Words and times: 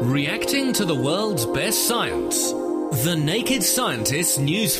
Reacting 0.00 0.72
to 0.74 0.84
the 0.84 0.94
world's 0.94 1.44
best 1.44 1.88
science. 1.88 2.52
The 2.52 3.16
Naked 3.20 3.64
Scientist 3.64 4.38
News 4.38 4.76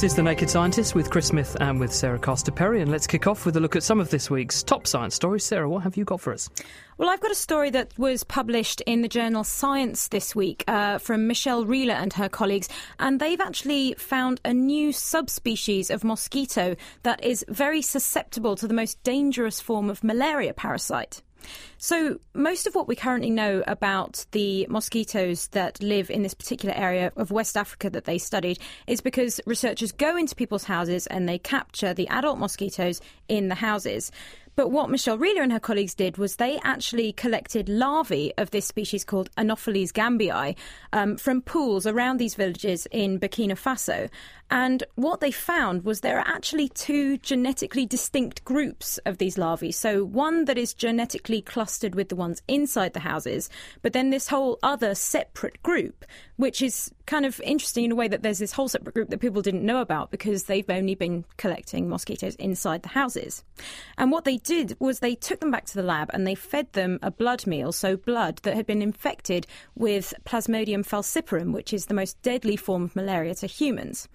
This 0.00 0.12
is 0.12 0.16
The 0.16 0.22
Naked 0.22 0.48
Scientist 0.48 0.94
with 0.94 1.10
Chris 1.10 1.26
Smith 1.26 1.58
and 1.60 1.78
with 1.78 1.92
Sarah 1.92 2.18
Castor-Perry. 2.18 2.80
And 2.80 2.90
let's 2.90 3.06
kick 3.06 3.26
off 3.26 3.44
with 3.44 3.54
a 3.58 3.60
look 3.60 3.76
at 3.76 3.82
some 3.82 4.00
of 4.00 4.08
this 4.08 4.30
week's 4.30 4.62
top 4.62 4.86
science 4.86 5.14
stories. 5.14 5.44
Sarah, 5.44 5.68
what 5.68 5.82
have 5.82 5.94
you 5.94 6.06
got 6.06 6.22
for 6.22 6.32
us? 6.32 6.48
Well, 6.96 7.10
I've 7.10 7.20
got 7.20 7.30
a 7.30 7.34
story 7.34 7.68
that 7.68 7.92
was 7.98 8.24
published 8.24 8.80
in 8.86 9.02
the 9.02 9.08
journal 9.08 9.44
Science 9.44 10.08
this 10.08 10.34
week 10.34 10.64
uh, 10.66 10.96
from 10.96 11.26
Michelle 11.26 11.66
Riehle 11.66 11.90
and 11.90 12.14
her 12.14 12.30
colleagues, 12.30 12.66
and 12.98 13.20
they've 13.20 13.42
actually 13.42 13.94
found 13.98 14.40
a 14.42 14.54
new 14.54 14.90
subspecies 14.90 15.90
of 15.90 16.02
mosquito 16.02 16.76
that 17.02 17.22
is 17.22 17.44
very 17.50 17.82
susceptible 17.82 18.56
to 18.56 18.66
the 18.66 18.72
most 18.72 19.02
dangerous 19.02 19.60
form 19.60 19.90
of 19.90 20.02
malaria 20.02 20.54
parasite. 20.54 21.20
So, 21.78 22.18
most 22.34 22.66
of 22.66 22.74
what 22.74 22.88
we 22.88 22.94
currently 22.94 23.30
know 23.30 23.62
about 23.66 24.26
the 24.32 24.66
mosquitoes 24.68 25.48
that 25.48 25.82
live 25.82 26.10
in 26.10 26.22
this 26.22 26.34
particular 26.34 26.74
area 26.74 27.12
of 27.16 27.30
West 27.30 27.56
Africa 27.56 27.88
that 27.90 28.04
they 28.04 28.18
studied 28.18 28.58
is 28.86 29.00
because 29.00 29.40
researchers 29.46 29.92
go 29.92 30.16
into 30.16 30.34
people's 30.34 30.64
houses 30.64 31.06
and 31.06 31.28
they 31.28 31.38
capture 31.38 31.94
the 31.94 32.08
adult 32.08 32.38
mosquitoes 32.38 33.00
in 33.28 33.48
the 33.48 33.54
houses. 33.54 34.12
But 34.56 34.70
what 34.70 34.90
Michelle 34.90 35.18
Riehle 35.18 35.42
and 35.42 35.52
her 35.52 35.60
colleagues 35.60 35.94
did 35.94 36.18
was 36.18 36.36
they 36.36 36.58
actually 36.62 37.12
collected 37.12 37.68
larvae 37.68 38.32
of 38.36 38.50
this 38.50 38.66
species 38.66 39.04
called 39.04 39.30
Anopheles 39.36 39.92
gambiae 39.92 40.56
um, 40.92 41.16
from 41.16 41.40
pools 41.42 41.86
around 41.86 42.18
these 42.18 42.34
villages 42.34 42.86
in 42.90 43.18
Burkina 43.18 43.52
Faso. 43.52 44.10
And 44.50 44.82
what 44.96 45.20
they 45.20 45.30
found 45.30 45.84
was 45.84 46.00
there 46.00 46.18
are 46.18 46.26
actually 46.26 46.68
two 46.68 47.18
genetically 47.18 47.86
distinct 47.86 48.44
groups 48.44 48.98
of 49.06 49.18
these 49.18 49.38
larvae. 49.38 49.70
So, 49.70 50.04
one 50.04 50.46
that 50.46 50.58
is 50.58 50.74
genetically 50.74 51.40
clustered 51.40 51.94
with 51.94 52.08
the 52.08 52.16
ones 52.16 52.42
inside 52.48 52.92
the 52.92 53.00
houses, 53.00 53.48
but 53.82 53.92
then 53.92 54.10
this 54.10 54.28
whole 54.28 54.58
other 54.62 54.94
separate 54.96 55.62
group, 55.62 56.04
which 56.36 56.60
is 56.62 56.90
kind 57.10 57.26
of 57.26 57.40
interesting 57.40 57.84
in 57.84 57.90
a 57.90 57.96
way 57.96 58.06
that 58.06 58.22
there's 58.22 58.38
this 58.38 58.52
whole 58.52 58.68
separate 58.68 58.94
group 58.94 59.10
that 59.10 59.18
people 59.18 59.42
didn't 59.42 59.66
know 59.66 59.80
about 59.80 60.12
because 60.12 60.44
they've 60.44 60.70
only 60.70 60.94
been 60.94 61.24
collecting 61.38 61.88
mosquitoes 61.88 62.36
inside 62.36 62.84
the 62.84 62.88
houses. 62.88 63.42
And 63.98 64.12
what 64.12 64.24
they 64.24 64.36
did 64.36 64.76
was 64.78 65.00
they 65.00 65.16
took 65.16 65.40
them 65.40 65.50
back 65.50 65.66
to 65.66 65.74
the 65.74 65.82
lab 65.82 66.10
and 66.14 66.24
they 66.24 66.36
fed 66.36 66.72
them 66.72 67.00
a 67.02 67.10
blood 67.10 67.48
meal, 67.48 67.72
so 67.72 67.96
blood 67.96 68.38
that 68.44 68.54
had 68.54 68.64
been 68.64 68.80
infected 68.80 69.48
with 69.74 70.14
Plasmodium 70.24 70.86
falciparum, 70.86 71.52
which 71.52 71.72
is 71.72 71.86
the 71.86 71.94
most 71.94 72.22
deadly 72.22 72.54
form 72.54 72.84
of 72.84 72.94
malaria 72.94 73.34
to 73.34 73.48
humans. 73.48 74.06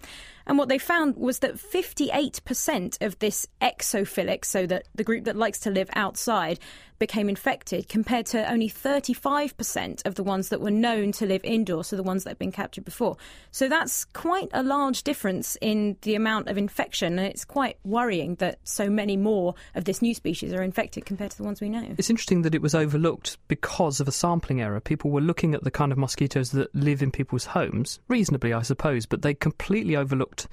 And 0.47 0.57
what 0.57 0.69
they 0.69 0.77
found 0.77 1.17
was 1.17 1.39
that 1.39 1.55
58% 1.55 3.01
of 3.01 3.19
this 3.19 3.45
exophilic, 3.61 4.45
so 4.45 4.65
that 4.67 4.87
the 4.95 5.03
group 5.03 5.25
that 5.25 5.35
likes 5.35 5.59
to 5.61 5.71
live 5.71 5.89
outside, 5.95 6.59
became 6.99 7.29
infected, 7.29 7.89
compared 7.89 8.25
to 8.27 8.51
only 8.51 8.69
35% 8.69 10.05
of 10.05 10.15
the 10.15 10.23
ones 10.23 10.49
that 10.49 10.61
were 10.61 10.71
known 10.71 11.11
to 11.13 11.25
live 11.25 11.43
indoors, 11.43 11.87
so 11.87 11.95
the 11.95 12.03
ones 12.03 12.23
that 12.23 12.31
had 12.31 12.39
been 12.39 12.51
captured 12.51 12.85
before. 12.85 13.17
So 13.51 13.67
that's 13.67 14.05
quite 14.05 14.49
a 14.53 14.63
large 14.63 15.03
difference 15.03 15.57
in 15.61 15.97
the 16.01 16.15
amount 16.15 16.47
of 16.47 16.57
infection, 16.57 17.19
and 17.19 17.27
it's 17.27 17.45
quite 17.45 17.77
worrying 17.83 18.35
that 18.35 18.59
so 18.63 18.89
many 18.89 19.17
more 19.17 19.55
of 19.75 19.85
this 19.85 20.01
new 20.01 20.13
species 20.13 20.53
are 20.53 20.63
infected 20.63 21.05
compared 21.05 21.31
to 21.31 21.37
the 21.37 21.43
ones 21.43 21.61
we 21.61 21.69
know. 21.69 21.95
It's 21.97 22.09
interesting 22.09 22.43
that 22.43 22.55
it 22.55 22.61
was 22.61 22.75
overlooked 22.75 23.37
because 23.47 23.99
of 23.99 24.07
a 24.07 24.11
sampling 24.11 24.61
error. 24.61 24.79
People 24.79 25.11
were 25.11 25.21
looking 25.21 25.53
at 25.53 25.63
the 25.63 25.71
kind 25.71 25.91
of 25.91 25.97
mosquitoes 25.97 26.51
that 26.51 26.73
live 26.73 27.01
in 27.01 27.11
people's 27.11 27.45
homes, 27.45 27.99
reasonably, 28.07 28.53
I 28.53 28.61
suppose, 28.61 29.05
but 29.05 29.21
they 29.21 29.33
completely 29.33 29.95
overlooked 29.95 30.47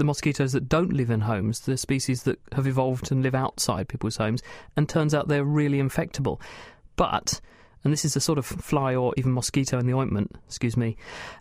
the 0.00 0.04
mosquitoes 0.04 0.52
that 0.52 0.68
don't 0.68 0.92
live 0.92 1.10
in 1.10 1.20
homes, 1.20 1.60
the 1.60 1.76
species 1.76 2.22
that 2.24 2.40
have 2.52 2.66
evolved 2.66 3.12
and 3.12 3.22
live 3.22 3.34
outside 3.34 3.86
people's 3.86 4.16
homes, 4.16 4.42
and 4.76 4.88
turns 4.88 5.14
out 5.14 5.28
they're 5.28 5.44
really 5.44 5.78
infectable. 5.78 6.40
But, 6.96 7.40
and 7.84 7.92
this 7.92 8.04
is 8.04 8.16
a 8.16 8.20
sort 8.20 8.38
of 8.38 8.46
fly 8.46 8.94
or 8.94 9.12
even 9.18 9.32
mosquito 9.32 9.78
in 9.78 9.86
the 9.86 9.94
ointment, 9.94 10.34
excuse 10.46 10.76
me, 10.76 10.96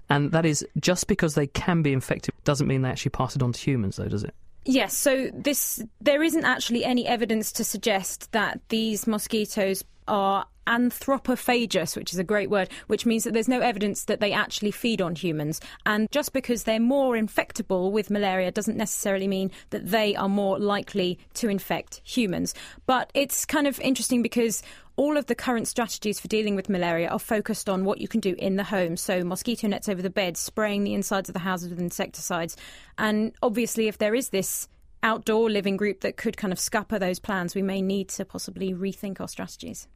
and 0.09 0.31
that 0.33 0.45
is 0.45 0.67
just 0.77 1.07
because 1.07 1.35
they 1.35 1.47
can 1.47 1.81
be 1.81 1.93
infected 1.93 2.35
doesn't 2.43 2.67
mean 2.67 2.81
they 2.81 2.89
actually 2.89 3.11
pass 3.11 3.35
it 3.35 3.41
on 3.41 3.53
to 3.53 3.59
humans, 3.59 3.95
though, 3.95 4.09
does 4.09 4.23
it? 4.23 4.35
Yes, 4.65 4.95
so 4.95 5.29
this 5.33 5.81
there 6.01 6.21
isn't 6.21 6.43
actually 6.43 6.83
any 6.83 7.07
evidence 7.07 7.53
to 7.53 7.63
suggest 7.63 8.31
that 8.33 8.59
these 8.67 9.07
mosquitoes 9.07 9.83
are 10.09 10.45
anthropophagous, 10.69 11.95
which 11.95 12.13
is 12.13 12.19
a 12.19 12.23
great 12.23 12.49
word, 12.49 12.69
which 12.87 13.05
means 13.05 13.23
that 13.23 13.33
there's 13.33 13.47
no 13.47 13.59
evidence 13.59 14.05
that 14.05 14.19
they 14.19 14.31
actually 14.31 14.71
feed 14.71 15.01
on 15.01 15.15
humans. 15.15 15.59
And 15.85 16.09
just 16.11 16.31
because 16.31 16.63
they're 16.63 16.79
more 16.79 17.15
infectable 17.15 17.91
with 17.91 18.11
malaria 18.11 18.51
doesn't 18.51 18.77
necessarily 18.77 19.27
mean 19.27 19.51
that 19.71 19.87
they 19.87 20.15
are 20.15 20.29
more 20.29 20.59
likely 20.59 21.17
to 21.35 21.49
infect 21.49 22.01
humans. 22.03 22.53
But 22.85 23.09
it's 23.15 23.45
kind 23.45 23.65
of 23.65 23.79
interesting 23.79 24.21
because 24.21 24.61
all 24.95 25.17
of 25.17 25.25
the 25.25 25.35
current 25.35 25.67
strategies 25.67 26.19
for 26.19 26.27
dealing 26.27 26.55
with 26.55 26.69
malaria 26.69 27.07
are 27.07 27.19
focused 27.19 27.67
on 27.67 27.85
what 27.85 27.99
you 27.99 28.07
can 28.07 28.19
do 28.19 28.35
in 28.37 28.57
the 28.57 28.65
home. 28.65 28.97
So, 28.97 29.23
mosquito 29.23 29.67
nets 29.67 29.89
over 29.89 30.01
the 30.01 30.09
bed, 30.09 30.37
spraying 30.37 30.83
the 30.83 30.93
insides 30.93 31.29
of 31.29 31.33
the 31.33 31.39
houses 31.39 31.69
with 31.69 31.79
insecticides. 31.79 32.57
And 32.97 33.31
obviously, 33.41 33.87
if 33.87 33.97
there 33.97 34.13
is 34.13 34.29
this 34.29 34.67
outdoor 35.01 35.49
living 35.49 35.77
group 35.77 36.01
that 36.01 36.17
could 36.17 36.35
kind 36.35 36.51
of 36.51 36.59
scupper 36.59 36.99
those 36.99 37.17
plans, 37.17 37.55
we 37.55 37.61
may 37.61 37.81
need 37.81 38.09
to 38.09 38.25
possibly 38.25 38.73
rethink 38.73 39.21
our 39.21 39.27
strategies. 39.29 39.87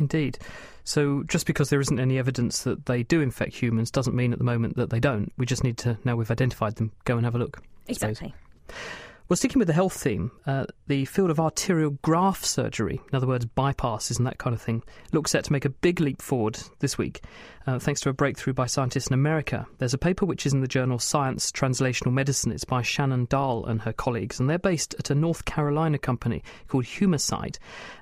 Indeed. 0.00 0.38
So 0.82 1.22
just 1.24 1.46
because 1.46 1.70
there 1.70 1.80
isn't 1.80 2.00
any 2.00 2.18
evidence 2.18 2.62
that 2.64 2.86
they 2.86 3.02
do 3.02 3.20
infect 3.20 3.54
humans 3.54 3.90
doesn't 3.90 4.16
mean 4.16 4.32
at 4.32 4.38
the 4.38 4.44
moment 4.44 4.76
that 4.76 4.90
they 4.90 4.98
don't. 4.98 5.32
We 5.36 5.46
just 5.46 5.62
need 5.62 5.76
to, 5.78 5.98
now 6.04 6.16
we've 6.16 6.30
identified 6.30 6.76
them, 6.76 6.90
go 7.04 7.16
and 7.16 7.24
have 7.24 7.34
a 7.34 7.38
look. 7.38 7.62
Exactly. 7.86 8.34
Well, 9.30 9.36
sticking 9.36 9.60
with 9.60 9.68
the 9.68 9.74
health 9.74 9.92
theme, 9.92 10.32
uh, 10.44 10.66
the 10.88 11.04
field 11.04 11.30
of 11.30 11.38
arterial 11.38 11.90
graft 12.02 12.44
surgery, 12.44 13.00
in 13.12 13.16
other 13.16 13.28
words, 13.28 13.46
bypasses 13.46 14.18
and 14.18 14.26
that 14.26 14.38
kind 14.38 14.54
of 14.54 14.60
thing, 14.60 14.82
looks 15.12 15.30
set 15.30 15.44
to 15.44 15.52
make 15.52 15.64
a 15.64 15.70
big 15.70 16.00
leap 16.00 16.20
forward 16.20 16.58
this 16.80 16.98
week, 16.98 17.22
uh, 17.64 17.78
thanks 17.78 18.00
to 18.00 18.08
a 18.08 18.12
breakthrough 18.12 18.54
by 18.54 18.66
scientists 18.66 19.06
in 19.06 19.14
America. 19.14 19.68
There's 19.78 19.94
a 19.94 19.98
paper 19.98 20.26
which 20.26 20.46
is 20.46 20.52
in 20.52 20.62
the 20.62 20.66
journal 20.66 20.98
Science 20.98 21.52
Translational 21.52 22.12
Medicine. 22.12 22.50
It's 22.50 22.64
by 22.64 22.82
Shannon 22.82 23.26
Dahl 23.26 23.66
and 23.66 23.82
her 23.82 23.92
colleagues, 23.92 24.40
and 24.40 24.50
they're 24.50 24.58
based 24.58 24.96
at 24.98 25.10
a 25.10 25.14
North 25.14 25.44
Carolina 25.44 25.98
company 25.98 26.42
called 26.66 26.86
Humacyte, 26.86 27.58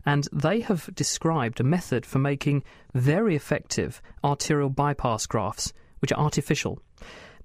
and 0.07 0.27
they 0.33 0.61
have 0.61 0.89
described 0.95 1.61
a 1.61 1.63
method 1.63 2.07
for 2.07 2.19
making 2.19 2.65
very 2.95 3.37
effective 3.37 4.01
arterial 4.25 4.71
bypass 4.71 5.27
grafts, 5.27 5.75
which 5.99 6.11
are 6.11 6.19
artificial. 6.19 6.81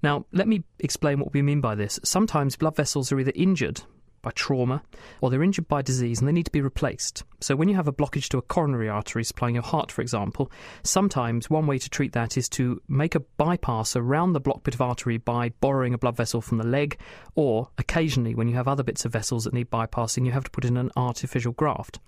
Now, 0.02 0.26
let 0.32 0.48
me 0.48 0.64
explain 0.80 1.18
what 1.18 1.32
we 1.32 1.42
mean 1.42 1.60
by 1.60 1.74
this. 1.74 1.98
Sometimes 2.04 2.56
blood 2.56 2.76
vessels 2.76 3.12
are 3.12 3.20
either 3.20 3.32
injured 3.34 3.82
by 4.24 4.30
trauma 4.32 4.82
or 5.20 5.30
they're 5.30 5.42
injured 5.42 5.68
by 5.68 5.82
disease 5.82 6.18
and 6.18 6.26
they 6.26 6.32
need 6.32 6.46
to 6.46 6.50
be 6.50 6.62
replaced. 6.62 7.22
So, 7.40 7.54
when 7.54 7.68
you 7.68 7.76
have 7.76 7.86
a 7.86 7.92
blockage 7.92 8.28
to 8.30 8.38
a 8.38 8.42
coronary 8.42 8.88
artery 8.88 9.22
supplying 9.22 9.54
your 9.54 9.62
heart, 9.62 9.92
for 9.92 10.00
example, 10.00 10.50
sometimes 10.82 11.50
one 11.50 11.66
way 11.66 11.78
to 11.78 11.90
treat 11.90 12.12
that 12.14 12.36
is 12.36 12.48
to 12.50 12.80
make 12.88 13.14
a 13.14 13.20
bypass 13.20 13.94
around 13.94 14.32
the 14.32 14.40
blocked 14.40 14.64
bit 14.64 14.74
of 14.74 14.80
artery 14.80 15.18
by 15.18 15.50
borrowing 15.60 15.94
a 15.94 15.98
blood 15.98 16.16
vessel 16.16 16.40
from 16.40 16.58
the 16.58 16.66
leg, 16.66 16.98
or 17.34 17.68
occasionally, 17.78 18.34
when 18.34 18.48
you 18.48 18.54
have 18.54 18.66
other 18.66 18.82
bits 18.82 19.04
of 19.04 19.12
vessels 19.12 19.44
that 19.44 19.52
need 19.52 19.70
bypassing, 19.70 20.24
you 20.24 20.32
have 20.32 20.44
to 20.44 20.50
put 20.50 20.64
in 20.64 20.76
an 20.76 20.90
artificial 20.96 21.52
graft. 21.52 22.00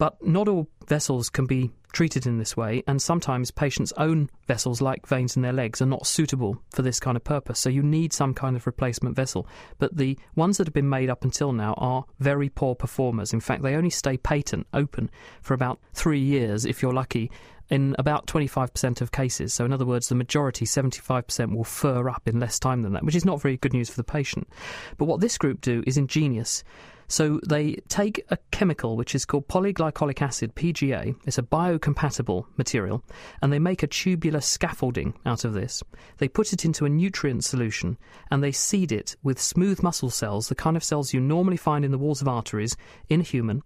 But 0.00 0.26
not 0.26 0.48
all 0.48 0.66
vessels 0.86 1.28
can 1.28 1.44
be 1.44 1.72
treated 1.92 2.26
in 2.26 2.38
this 2.38 2.56
way, 2.56 2.82
and 2.86 3.02
sometimes 3.02 3.50
patients' 3.50 3.92
own 3.98 4.30
vessels, 4.46 4.80
like 4.80 5.06
veins 5.06 5.36
in 5.36 5.42
their 5.42 5.52
legs, 5.52 5.82
are 5.82 5.86
not 5.86 6.06
suitable 6.06 6.56
for 6.70 6.80
this 6.80 6.98
kind 6.98 7.18
of 7.18 7.24
purpose. 7.24 7.58
So 7.58 7.68
you 7.68 7.82
need 7.82 8.14
some 8.14 8.32
kind 8.32 8.56
of 8.56 8.66
replacement 8.66 9.14
vessel. 9.14 9.46
But 9.78 9.94
the 9.94 10.18
ones 10.36 10.56
that 10.56 10.66
have 10.66 10.72
been 10.72 10.88
made 10.88 11.10
up 11.10 11.22
until 11.22 11.52
now 11.52 11.74
are 11.76 12.06
very 12.18 12.48
poor 12.48 12.74
performers. 12.74 13.34
In 13.34 13.40
fact, 13.40 13.62
they 13.62 13.74
only 13.74 13.90
stay 13.90 14.16
patent, 14.16 14.66
open, 14.72 15.10
for 15.42 15.52
about 15.52 15.78
three 15.92 16.18
years 16.18 16.64
if 16.64 16.80
you're 16.80 16.94
lucky. 16.94 17.30
In 17.68 17.94
about 17.98 18.26
25% 18.26 19.02
of 19.02 19.12
cases. 19.12 19.52
So, 19.52 19.66
in 19.66 19.72
other 19.72 19.84
words, 19.84 20.08
the 20.08 20.14
majority, 20.14 20.64
75%, 20.64 21.54
will 21.54 21.62
fur 21.62 22.08
up 22.08 22.26
in 22.26 22.40
less 22.40 22.58
time 22.58 22.80
than 22.82 22.94
that, 22.94 23.04
which 23.04 23.14
is 23.14 23.26
not 23.26 23.40
very 23.40 23.58
good 23.58 23.74
news 23.74 23.90
for 23.90 23.96
the 23.96 24.02
patient. 24.02 24.48
But 24.96 25.04
what 25.04 25.20
this 25.20 25.36
group 25.36 25.60
do 25.60 25.84
is 25.86 25.98
ingenious. 25.98 26.64
So 27.10 27.40
they 27.44 27.74
take 27.88 28.24
a 28.30 28.38
chemical 28.52 28.96
which 28.96 29.16
is 29.16 29.24
called 29.24 29.48
polyglycolic 29.48 30.22
acid, 30.22 30.54
PGA. 30.54 31.16
It's 31.26 31.38
a 31.38 31.42
biocompatible 31.42 32.46
material, 32.56 33.02
and 33.42 33.52
they 33.52 33.58
make 33.58 33.82
a 33.82 33.88
tubular 33.88 34.40
scaffolding 34.40 35.14
out 35.26 35.44
of 35.44 35.52
this. 35.52 35.82
They 36.18 36.28
put 36.28 36.52
it 36.52 36.64
into 36.64 36.84
a 36.84 36.88
nutrient 36.88 37.42
solution 37.42 37.98
and 38.30 38.44
they 38.44 38.52
seed 38.52 38.92
it 38.92 39.16
with 39.24 39.40
smooth 39.40 39.82
muscle 39.82 40.10
cells, 40.10 40.48
the 40.48 40.54
kind 40.54 40.76
of 40.76 40.84
cells 40.84 41.12
you 41.12 41.18
normally 41.18 41.56
find 41.56 41.84
in 41.84 41.90
the 41.90 41.98
walls 41.98 42.22
of 42.22 42.28
arteries 42.28 42.76
in 43.08 43.18
a 43.18 43.24
human, 43.24 43.64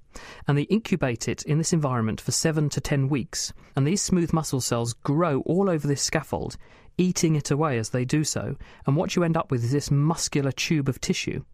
and 0.48 0.56
they 0.56 0.62
incubate 0.62 1.28
it 1.28 1.42
in 1.42 1.58
this 1.58 1.74
environment 1.74 2.22
for 2.22 2.32
seven 2.32 2.70
to 2.70 2.80
ten 2.80 3.10
weeks. 3.10 3.52
And 3.76 3.86
these 3.86 4.00
smooth 4.00 4.32
muscle 4.32 4.62
cells 4.62 4.94
grow 4.94 5.42
all 5.42 5.68
over 5.68 5.86
this 5.86 6.02
scaffold 6.02 6.56
eating 6.96 7.34
it 7.34 7.50
away 7.50 7.76
as 7.76 7.90
they 7.90 8.04
do 8.04 8.24
so, 8.24 8.56
and 8.86 8.96
what 8.96 9.16
you 9.16 9.24
end 9.24 9.36
up 9.36 9.50
with 9.50 9.64
is 9.64 9.72
this 9.72 9.90
muscular 9.90 10.52
tube 10.52 10.88
of 10.88 11.00
tissue. 11.00 11.44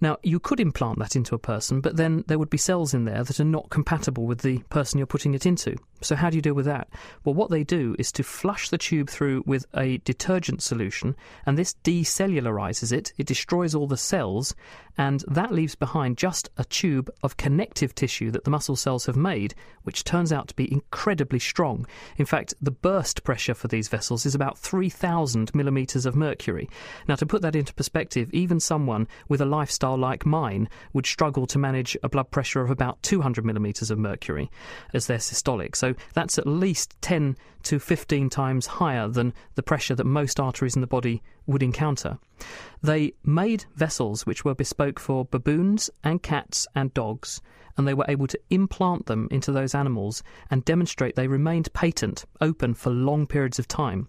Now, 0.00 0.18
you 0.22 0.40
could 0.40 0.60
implant 0.60 0.98
that 0.98 1.16
into 1.16 1.34
a 1.34 1.38
person, 1.38 1.80
but 1.80 1.96
then 1.96 2.24
there 2.26 2.38
would 2.38 2.50
be 2.50 2.56
cells 2.56 2.94
in 2.94 3.04
there 3.04 3.22
that 3.24 3.40
are 3.40 3.44
not 3.44 3.70
compatible 3.70 4.26
with 4.26 4.40
the 4.40 4.58
person 4.70 4.98
you're 4.98 5.06
putting 5.06 5.34
it 5.34 5.46
into. 5.46 5.76
So, 6.02 6.16
how 6.16 6.30
do 6.30 6.36
you 6.36 6.42
deal 6.42 6.54
with 6.54 6.66
that? 6.66 6.88
Well, 7.24 7.34
what 7.34 7.50
they 7.50 7.64
do 7.64 7.94
is 7.98 8.10
to 8.12 8.22
flush 8.22 8.70
the 8.70 8.78
tube 8.78 9.10
through 9.10 9.42
with 9.46 9.66
a 9.76 9.98
detergent 9.98 10.62
solution, 10.62 11.14
and 11.46 11.58
this 11.58 11.74
decellularizes 11.84 12.92
it. 12.92 13.12
It 13.18 13.26
destroys 13.26 13.74
all 13.74 13.86
the 13.86 13.96
cells, 13.96 14.54
and 14.96 15.24
that 15.28 15.52
leaves 15.52 15.74
behind 15.74 16.18
just 16.18 16.50
a 16.56 16.64
tube 16.64 17.10
of 17.22 17.36
connective 17.36 17.94
tissue 17.94 18.30
that 18.30 18.44
the 18.44 18.50
muscle 18.50 18.76
cells 18.76 19.06
have 19.06 19.16
made, 19.16 19.54
which 19.82 20.04
turns 20.04 20.32
out 20.32 20.48
to 20.48 20.54
be 20.54 20.70
incredibly 20.72 21.38
strong. 21.38 21.86
In 22.16 22.26
fact, 22.26 22.54
the 22.60 22.70
burst 22.70 23.24
pressure 23.24 23.54
for 23.54 23.68
these 23.68 23.88
vessels 23.88 24.26
is 24.26 24.34
about 24.34 24.58
3,000 24.58 25.54
millimeters 25.54 26.06
of 26.06 26.16
mercury. 26.16 26.68
Now, 27.08 27.16
to 27.16 27.26
put 27.26 27.42
that 27.42 27.56
into 27.56 27.74
perspective, 27.74 28.30
even 28.32 28.60
someone 28.60 29.08
with 29.28 29.40
a 29.40 29.46
lifestyle 29.46 29.96
like 29.96 30.26
mine 30.26 30.68
would 30.92 31.06
struggle 31.06 31.46
to 31.46 31.58
manage 31.58 31.96
a 32.02 32.08
blood 32.08 32.30
pressure 32.30 32.60
of 32.60 32.70
about 32.70 33.02
200 33.02 33.44
millimeters 33.44 33.90
of 33.90 33.98
mercury 33.98 34.50
as 34.92 35.06
their 35.06 35.18
systolic. 35.18 35.76
So 35.76 35.89
that's 36.14 36.38
at 36.38 36.46
least 36.46 36.94
10 37.00 37.36
to 37.64 37.78
15 37.78 38.30
times 38.30 38.66
higher 38.66 39.08
than 39.08 39.34
the 39.54 39.62
pressure 39.62 39.94
that 39.94 40.04
most 40.04 40.40
arteries 40.40 40.74
in 40.74 40.80
the 40.80 40.86
body 40.86 41.22
would 41.50 41.62
encounter. 41.62 42.18
They 42.82 43.12
made 43.24 43.66
vessels 43.74 44.24
which 44.24 44.44
were 44.44 44.54
bespoke 44.54 44.98
for 44.98 45.24
baboons 45.24 45.90
and 46.02 46.22
cats 46.22 46.66
and 46.74 46.94
dogs, 46.94 47.42
and 47.76 47.86
they 47.86 47.94
were 47.94 48.06
able 48.08 48.26
to 48.26 48.40
implant 48.50 49.06
them 49.06 49.28
into 49.30 49.52
those 49.52 49.74
animals 49.74 50.22
and 50.50 50.64
demonstrate 50.64 51.16
they 51.16 51.28
remained 51.28 51.72
patent, 51.72 52.24
open 52.40 52.74
for 52.74 52.90
long 52.90 53.26
periods 53.26 53.58
of 53.58 53.68
time. 53.68 54.08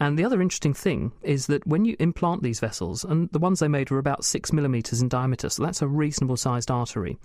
And 0.00 0.18
the 0.18 0.24
other 0.24 0.40
interesting 0.40 0.72
thing 0.72 1.12
is 1.22 1.46
that 1.46 1.66
when 1.66 1.84
you 1.84 1.94
implant 2.00 2.42
these 2.42 2.58
vessels, 2.58 3.04
and 3.04 3.28
the 3.30 3.38
ones 3.38 3.60
they 3.60 3.68
made 3.68 3.90
were 3.90 3.98
about 3.98 4.24
six 4.24 4.52
millimeters 4.52 5.02
in 5.02 5.08
diameter, 5.08 5.50
so 5.50 5.62
that's 5.62 5.82
a 5.82 5.86
reasonable 5.86 6.36
sized 6.36 6.70
artery, 6.70 7.18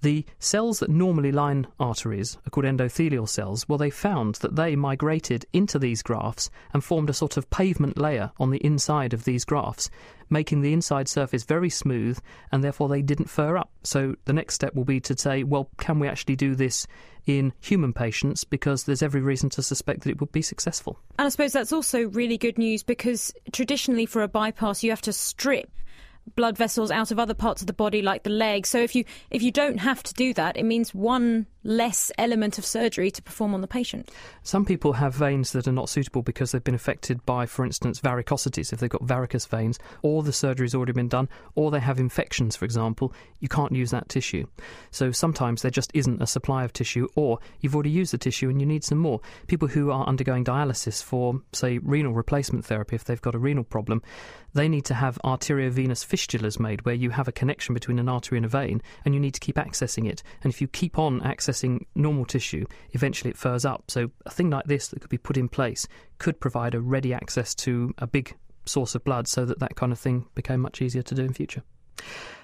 the 0.00 0.24
cells 0.38 0.80
that 0.80 0.88
normally 0.88 1.30
line 1.30 1.66
arteries 1.78 2.38
are 2.46 2.50
called 2.50 2.64
endothelial 2.64 3.28
cells. 3.28 3.68
Well, 3.68 3.78
they 3.78 3.90
found 3.90 4.36
that 4.36 4.56
they 4.56 4.76
migrated 4.76 5.44
into 5.52 5.78
these 5.78 6.02
grafts 6.02 6.50
and 6.72 6.82
formed 6.82 7.10
a 7.10 7.14
sort 7.14 7.36
of 7.36 7.50
pavement 7.50 7.98
layer 7.98 8.32
on 8.38 8.50
the 8.50 8.64
inside 8.64 9.03
of 9.12 9.24
these 9.24 9.44
grafts, 9.44 9.90
making 10.30 10.62
the 10.62 10.72
inside 10.72 11.08
surface 11.08 11.44
very 11.44 11.70
smooth, 11.70 12.18
and 12.50 12.64
therefore 12.64 12.88
they 12.88 13.02
didn't 13.02 13.28
fur 13.28 13.56
up. 13.56 13.70
So 13.82 14.14
the 14.24 14.32
next 14.32 14.54
step 14.54 14.74
will 14.74 14.84
be 14.84 15.00
to 15.00 15.18
say, 15.18 15.42
well, 15.42 15.68
can 15.78 15.98
we 15.98 16.08
actually 16.08 16.36
do 16.36 16.54
this 16.54 16.86
in 17.26 17.52
human 17.60 17.92
patients 17.92 18.44
because 18.44 18.84
there's 18.84 19.02
every 19.02 19.20
reason 19.20 19.48
to 19.50 19.62
suspect 19.62 20.02
that 20.02 20.10
it 20.10 20.20
would 20.20 20.32
be 20.32 20.42
successful. 20.42 20.98
And 21.18 21.26
I 21.26 21.28
suppose 21.30 21.52
that's 21.52 21.72
also 21.72 22.08
really 22.08 22.36
good 22.36 22.58
news 22.58 22.82
because 22.82 23.32
traditionally 23.52 24.06
for 24.06 24.22
a 24.22 24.28
bypass 24.28 24.82
you 24.82 24.90
have 24.90 25.02
to 25.02 25.12
strip 25.12 25.70
blood 26.36 26.56
vessels 26.56 26.90
out 26.90 27.10
of 27.10 27.18
other 27.18 27.34
parts 27.34 27.60
of 27.60 27.66
the 27.66 27.72
body 27.72 28.02
like 28.02 28.22
the 28.22 28.30
leg. 28.30 28.66
So 28.66 28.78
if 28.78 28.94
you 28.94 29.04
if 29.30 29.42
you 29.42 29.50
don't 29.50 29.78
have 29.78 30.02
to 30.04 30.14
do 30.14 30.34
that, 30.34 30.56
it 30.56 30.64
means 30.64 30.94
one 30.94 31.46
less 31.64 32.12
element 32.18 32.58
of 32.58 32.64
surgery 32.64 33.10
to 33.10 33.22
perform 33.22 33.54
on 33.54 33.60
the 33.60 33.66
patient. 33.66 34.10
Some 34.42 34.64
people 34.64 34.92
have 34.92 35.14
veins 35.14 35.52
that 35.52 35.66
are 35.66 35.72
not 35.72 35.88
suitable 35.88 36.22
because 36.22 36.52
they've 36.52 36.62
been 36.62 36.74
affected 36.74 37.24
by, 37.26 37.46
for 37.46 37.64
instance, 37.64 38.00
varicosities. 38.00 38.72
If 38.72 38.80
they've 38.80 38.90
got 38.90 39.02
varicose 39.02 39.46
veins, 39.46 39.78
or 40.02 40.22
the 40.22 40.32
surgery's 40.32 40.74
already 40.74 40.92
been 40.92 41.08
done, 41.08 41.28
or 41.54 41.70
they 41.70 41.80
have 41.80 41.98
infections, 41.98 42.54
for 42.54 42.64
example, 42.64 43.12
you 43.40 43.48
can't 43.48 43.72
use 43.72 43.90
that 43.90 44.08
tissue. 44.08 44.46
So 44.90 45.10
sometimes 45.10 45.62
there 45.62 45.70
just 45.70 45.90
isn't 45.94 46.22
a 46.22 46.26
supply 46.26 46.64
of 46.64 46.72
tissue, 46.72 47.08
or 47.16 47.38
you've 47.60 47.74
already 47.74 47.90
used 47.90 48.12
the 48.12 48.18
tissue 48.18 48.48
and 48.48 48.60
you 48.60 48.66
need 48.66 48.84
some 48.84 48.98
more. 48.98 49.20
People 49.46 49.68
who 49.68 49.90
are 49.90 50.06
undergoing 50.06 50.44
dialysis 50.44 51.02
for, 51.02 51.40
say, 51.52 51.78
renal 51.78 52.12
replacement 52.12 52.64
therapy, 52.64 52.96
if 52.96 53.04
they've 53.04 53.22
got 53.22 53.34
a 53.34 53.38
renal 53.38 53.64
problem, 53.64 54.02
they 54.54 54.68
need 54.68 54.84
to 54.84 54.94
have 54.94 55.18
arteriovenous 55.24 56.06
fistulas 56.06 56.60
made 56.60 56.84
where 56.84 56.94
you 56.94 57.10
have 57.10 57.26
a 57.28 57.32
connection 57.32 57.74
between 57.74 57.98
an 57.98 58.08
artery 58.08 58.38
and 58.38 58.46
a 58.46 58.48
vein 58.48 58.80
and 59.04 59.12
you 59.12 59.20
need 59.20 59.34
to 59.34 59.40
keep 59.40 59.56
accessing 59.56 60.08
it. 60.08 60.22
And 60.42 60.52
if 60.52 60.60
you 60.60 60.68
keep 60.68 60.98
on 60.98 61.20
accessing 61.22 61.53
normal 61.94 62.24
tissue, 62.24 62.64
eventually 62.92 63.30
it 63.30 63.36
furs 63.36 63.64
up. 63.64 63.90
So 63.90 64.10
a 64.26 64.30
thing 64.30 64.50
like 64.50 64.64
this 64.64 64.88
that 64.88 65.00
could 65.00 65.10
be 65.10 65.18
put 65.18 65.36
in 65.36 65.48
place 65.48 65.86
could 66.18 66.40
provide 66.40 66.74
a 66.74 66.80
ready 66.80 67.14
access 67.14 67.54
to 67.56 67.94
a 67.98 68.06
big 68.06 68.34
source 68.66 68.94
of 68.94 69.04
blood 69.04 69.28
so 69.28 69.44
that 69.44 69.60
that 69.60 69.76
kind 69.76 69.92
of 69.92 69.98
thing 69.98 70.26
became 70.34 70.60
much 70.60 70.80
easier 70.80 71.02
to 71.02 71.14
do 71.14 71.22
in 71.22 71.32
future. 71.32 71.62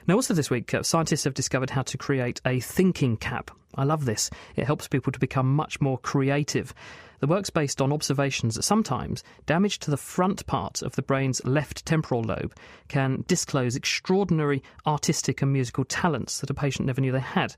Now, 0.06 0.14
also 0.14 0.34
this 0.34 0.50
week, 0.50 0.72
uh, 0.72 0.82
scientists 0.82 1.24
have 1.24 1.34
discovered 1.34 1.70
how 1.70 1.82
to 1.82 1.98
create 1.98 2.40
a 2.46 2.60
thinking 2.60 3.16
cap. 3.16 3.50
I 3.74 3.84
love 3.84 4.04
this. 4.04 4.30
It 4.56 4.66
helps 4.66 4.88
people 4.88 5.12
to 5.12 5.18
become 5.18 5.54
much 5.54 5.80
more 5.80 5.98
creative. 5.98 6.74
The 7.20 7.26
work's 7.26 7.50
based 7.50 7.82
on 7.82 7.92
observations 7.92 8.54
that 8.54 8.62
sometimes 8.62 9.22
damage 9.44 9.78
to 9.80 9.90
the 9.90 9.98
front 9.98 10.46
part 10.46 10.80
of 10.80 10.96
the 10.96 11.02
brain's 11.02 11.44
left 11.44 11.84
temporal 11.84 12.22
lobe 12.22 12.54
can 12.88 13.24
disclose 13.28 13.76
extraordinary 13.76 14.62
artistic 14.86 15.42
and 15.42 15.52
musical 15.52 15.84
talents 15.84 16.40
that 16.40 16.48
a 16.48 16.54
patient 16.54 16.86
never 16.86 17.02
knew 17.02 17.12
they 17.12 17.20
had. 17.20 17.54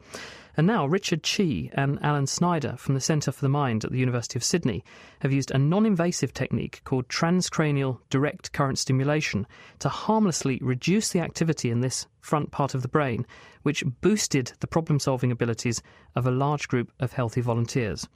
And 0.56 0.66
now 0.66 0.84
Richard 0.84 1.22
Chi 1.22 1.70
and 1.74 2.02
Allan 2.04 2.26
Snyder 2.26 2.74
from 2.76 2.94
the 2.94 3.00
Centre 3.00 3.30
for 3.30 3.40
the 3.40 3.48
Mind 3.48 3.84
at 3.84 3.92
the 3.92 4.00
University 4.00 4.36
of 4.36 4.42
Sydney 4.42 4.82
have 5.20 5.32
used 5.32 5.52
a 5.52 5.58
non 5.58 5.86
invasive 5.86 6.34
technique 6.34 6.80
called 6.82 7.06
transcranial 7.06 8.00
direct 8.10 8.52
current 8.52 8.80
stimulation 8.80 9.46
to 9.78 9.88
harmlessly 9.88 10.58
reduce 10.60 11.10
the 11.10 11.20
activity 11.20 11.70
in 11.70 11.82
this 11.82 12.08
front 12.20 12.50
part 12.50 12.74
of 12.74 12.82
the 12.82 12.88
brain, 12.88 13.24
which 13.62 13.84
boosted 14.00 14.54
the 14.58 14.66
problem 14.66 14.98
solving 14.98 15.30
abilities 15.30 15.80
of 16.16 16.26
a 16.26 16.32
large 16.32 16.66
group 16.66 16.90
of 16.98 17.12
healthy 17.12 17.40
volunteers. 17.40 18.08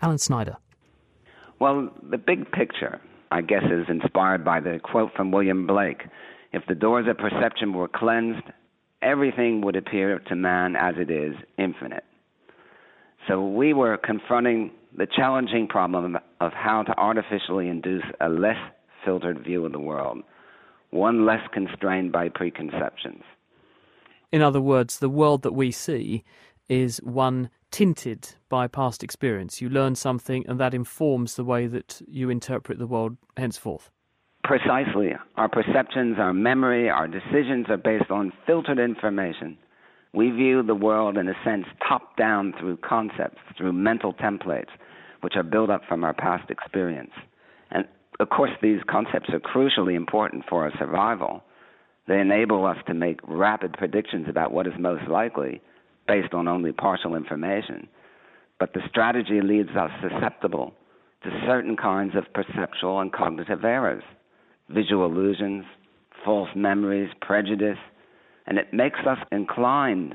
Allan 0.00 0.18
Snyder. 0.18 0.56
Well, 1.64 1.88
the 2.10 2.18
big 2.18 2.52
picture, 2.52 3.00
I 3.30 3.40
guess, 3.40 3.62
is 3.64 3.86
inspired 3.88 4.44
by 4.44 4.60
the 4.60 4.78
quote 4.84 5.12
from 5.16 5.32
William 5.32 5.66
Blake 5.66 6.02
If 6.52 6.64
the 6.68 6.74
doors 6.74 7.06
of 7.08 7.16
perception 7.16 7.72
were 7.72 7.88
cleansed, 7.88 8.44
everything 9.00 9.62
would 9.62 9.74
appear 9.74 10.18
to 10.18 10.36
man 10.36 10.76
as 10.76 10.96
it 10.98 11.10
is 11.10 11.34
infinite. 11.56 12.04
So 13.26 13.48
we 13.48 13.72
were 13.72 13.96
confronting 13.96 14.72
the 14.94 15.06
challenging 15.06 15.66
problem 15.66 16.18
of 16.38 16.52
how 16.52 16.82
to 16.82 16.94
artificially 16.98 17.70
induce 17.70 18.04
a 18.20 18.28
less 18.28 18.60
filtered 19.02 19.42
view 19.42 19.64
of 19.64 19.72
the 19.72 19.80
world, 19.80 20.18
one 20.90 21.24
less 21.24 21.48
constrained 21.54 22.12
by 22.12 22.28
preconceptions. 22.28 23.22
In 24.30 24.42
other 24.42 24.60
words, 24.60 24.98
the 24.98 25.08
world 25.08 25.40
that 25.44 25.54
we 25.54 25.70
see 25.70 26.24
is 26.68 26.98
one 26.98 27.48
tinted 27.74 28.36
by 28.48 28.68
past 28.68 29.02
experience. 29.02 29.60
You 29.60 29.68
learn 29.68 29.96
something, 29.96 30.44
and 30.46 30.60
that 30.60 30.74
informs 30.74 31.34
the 31.34 31.42
way 31.42 31.66
that 31.66 32.00
you 32.06 32.30
interpret 32.30 32.78
the 32.78 32.86
world 32.86 33.16
henceforth. 33.36 33.90
Precisely. 34.44 35.10
Our 35.36 35.48
perceptions, 35.48 36.16
our 36.20 36.32
memory, 36.32 36.88
our 36.88 37.08
decisions 37.08 37.66
are 37.68 37.76
based 37.76 38.12
on 38.12 38.32
filtered 38.46 38.78
information. 38.78 39.58
We 40.12 40.30
view 40.30 40.62
the 40.62 40.76
world, 40.76 41.18
in 41.18 41.28
a 41.28 41.34
sense, 41.44 41.64
top 41.88 42.16
down 42.16 42.54
through 42.60 42.76
concepts, 42.76 43.40
through 43.58 43.72
mental 43.72 44.14
templates, 44.14 44.70
which 45.22 45.34
are 45.34 45.42
built 45.42 45.68
up 45.68 45.82
from 45.88 46.04
our 46.04 46.14
past 46.14 46.50
experience. 46.50 47.10
And 47.72 47.86
of 48.20 48.28
course, 48.28 48.52
these 48.62 48.82
concepts 48.88 49.30
are 49.30 49.40
crucially 49.40 49.96
important 49.96 50.44
for 50.48 50.62
our 50.62 50.72
survival. 50.78 51.42
They 52.06 52.20
enable 52.20 52.66
us 52.66 52.78
to 52.86 52.94
make 52.94 53.18
rapid 53.26 53.72
predictions 53.72 54.28
about 54.28 54.52
what 54.52 54.68
is 54.68 54.74
most 54.78 55.08
likely 55.08 55.60
based 56.06 56.34
on 56.34 56.48
only 56.48 56.72
partial 56.72 57.14
information. 57.14 57.88
But 58.58 58.72
the 58.72 58.80
strategy 58.88 59.40
leaves 59.42 59.70
us 59.76 59.90
susceptible 60.02 60.74
to 61.22 61.40
certain 61.46 61.76
kinds 61.76 62.14
of 62.14 62.24
perceptual 62.32 63.00
and 63.00 63.12
cognitive 63.12 63.64
errors, 63.64 64.04
visual 64.68 65.06
illusions, 65.06 65.64
false 66.24 66.50
memories, 66.54 67.10
prejudice, 67.20 67.78
and 68.46 68.58
it 68.58 68.72
makes 68.72 69.00
us 69.06 69.18
inclined 69.32 70.14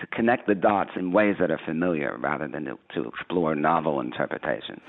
to 0.00 0.06
connect 0.08 0.46
the 0.46 0.54
dots 0.54 0.90
in 0.96 1.12
ways 1.12 1.36
that 1.40 1.50
are 1.50 1.60
familiar 1.64 2.16
rather 2.18 2.48
than 2.48 2.64
to, 2.64 2.78
to 2.94 3.08
explore 3.08 3.54
novel 3.54 4.00
interpretations 4.00 4.80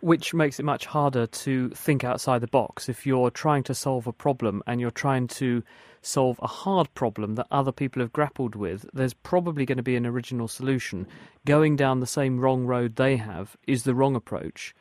which 0.00 0.34
makes 0.34 0.58
it 0.58 0.64
much 0.64 0.86
harder 0.86 1.26
to 1.26 1.68
think 1.70 2.04
outside 2.04 2.40
the 2.40 2.46
box. 2.46 2.88
If 2.88 3.06
you're 3.06 3.30
trying 3.30 3.62
to 3.64 3.74
solve 3.74 4.06
a 4.06 4.12
problem 4.12 4.62
and 4.66 4.80
you're 4.80 4.90
trying 4.90 5.28
to 5.28 5.62
solve 6.02 6.40
a 6.42 6.46
hard 6.46 6.92
problem 6.94 7.34
that 7.34 7.46
other 7.50 7.72
people 7.72 8.00
have 8.00 8.12
grappled 8.12 8.54
with, 8.54 8.88
there's 8.92 9.14
probably 9.14 9.66
going 9.66 9.76
to 9.76 9.82
be 9.82 9.96
an 9.96 10.06
original 10.06 10.48
solution. 10.48 11.06
Going 11.44 11.76
down 11.76 12.00
the 12.00 12.06
same 12.06 12.40
wrong 12.40 12.66
road 12.66 12.96
they 12.96 13.16
have 13.16 13.56
is 13.66 13.84
the 13.84 13.94
wrong 13.94 14.16
approach. 14.16 14.74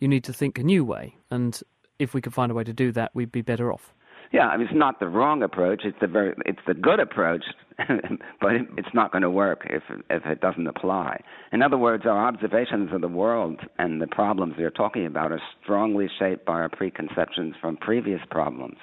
You 0.00 0.08
need 0.08 0.24
to 0.24 0.32
think 0.32 0.58
a 0.58 0.64
new 0.64 0.84
way, 0.84 1.16
and 1.30 1.58
if 1.98 2.12
we 2.12 2.20
could 2.20 2.34
find 2.34 2.50
a 2.50 2.54
way 2.54 2.64
to 2.64 2.72
do 2.72 2.90
that, 2.92 3.14
we'd 3.14 3.32
be 3.32 3.42
better 3.42 3.72
off. 3.72 3.93
Yeah, 4.34 4.48
I 4.48 4.56
mean, 4.56 4.66
it's 4.66 4.76
not 4.76 4.98
the 4.98 5.06
wrong 5.06 5.44
approach. 5.44 5.82
It's 5.84 5.96
the 6.00 6.08
very, 6.08 6.34
it's 6.44 6.58
the 6.66 6.74
good 6.74 6.98
approach, 6.98 7.44
but 7.78 8.50
it's 8.76 8.92
not 8.92 9.12
going 9.12 9.22
to 9.22 9.30
work 9.30 9.64
if 9.70 9.84
if 10.10 10.26
it 10.26 10.40
doesn't 10.40 10.66
apply. 10.66 11.20
In 11.52 11.62
other 11.62 11.78
words, 11.78 12.04
our 12.04 12.26
observations 12.26 12.90
of 12.92 13.00
the 13.00 13.06
world 13.06 13.60
and 13.78 14.02
the 14.02 14.08
problems 14.08 14.54
we 14.58 14.64
are 14.64 14.72
talking 14.72 15.06
about 15.06 15.30
are 15.30 15.40
strongly 15.62 16.08
shaped 16.18 16.44
by 16.44 16.54
our 16.54 16.68
preconceptions 16.68 17.54
from 17.60 17.76
previous 17.76 18.20
problems, 18.28 18.78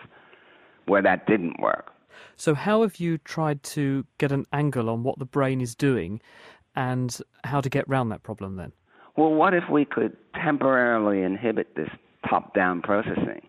where 0.85 1.01
that 1.01 1.27
didn't 1.27 1.59
work. 1.59 1.91
So, 2.37 2.53
how 2.53 2.83
have 2.83 3.01
you 3.01 3.17
tried 3.17 3.61
to 3.75 4.05
get 4.19 4.31
an 4.31 4.45
angle 4.53 4.89
on 4.89 5.03
what 5.03 5.19
the 5.19 5.25
brain 5.25 5.59
is 5.59 5.75
doing, 5.75 6.21
and 6.77 7.13
how 7.43 7.59
to 7.59 7.69
get 7.69 7.89
round 7.89 8.09
that 8.13 8.23
problem? 8.23 8.55
Then, 8.55 8.71
well, 9.17 9.33
what 9.33 9.53
if 9.53 9.65
we 9.69 9.83
could 9.83 10.15
temporarily 10.33 11.23
inhibit 11.23 11.75
this 11.75 11.89
top-down 12.29 12.83
processing, 12.83 13.41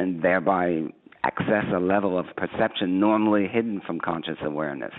and 0.00 0.20
thereby 0.20 0.88
access 1.24 1.64
a 1.74 1.80
level 1.80 2.18
of 2.18 2.26
perception 2.36 3.00
normally 3.00 3.48
hidden 3.48 3.80
from 3.86 3.98
conscious 3.98 4.38
awareness? 4.42 4.92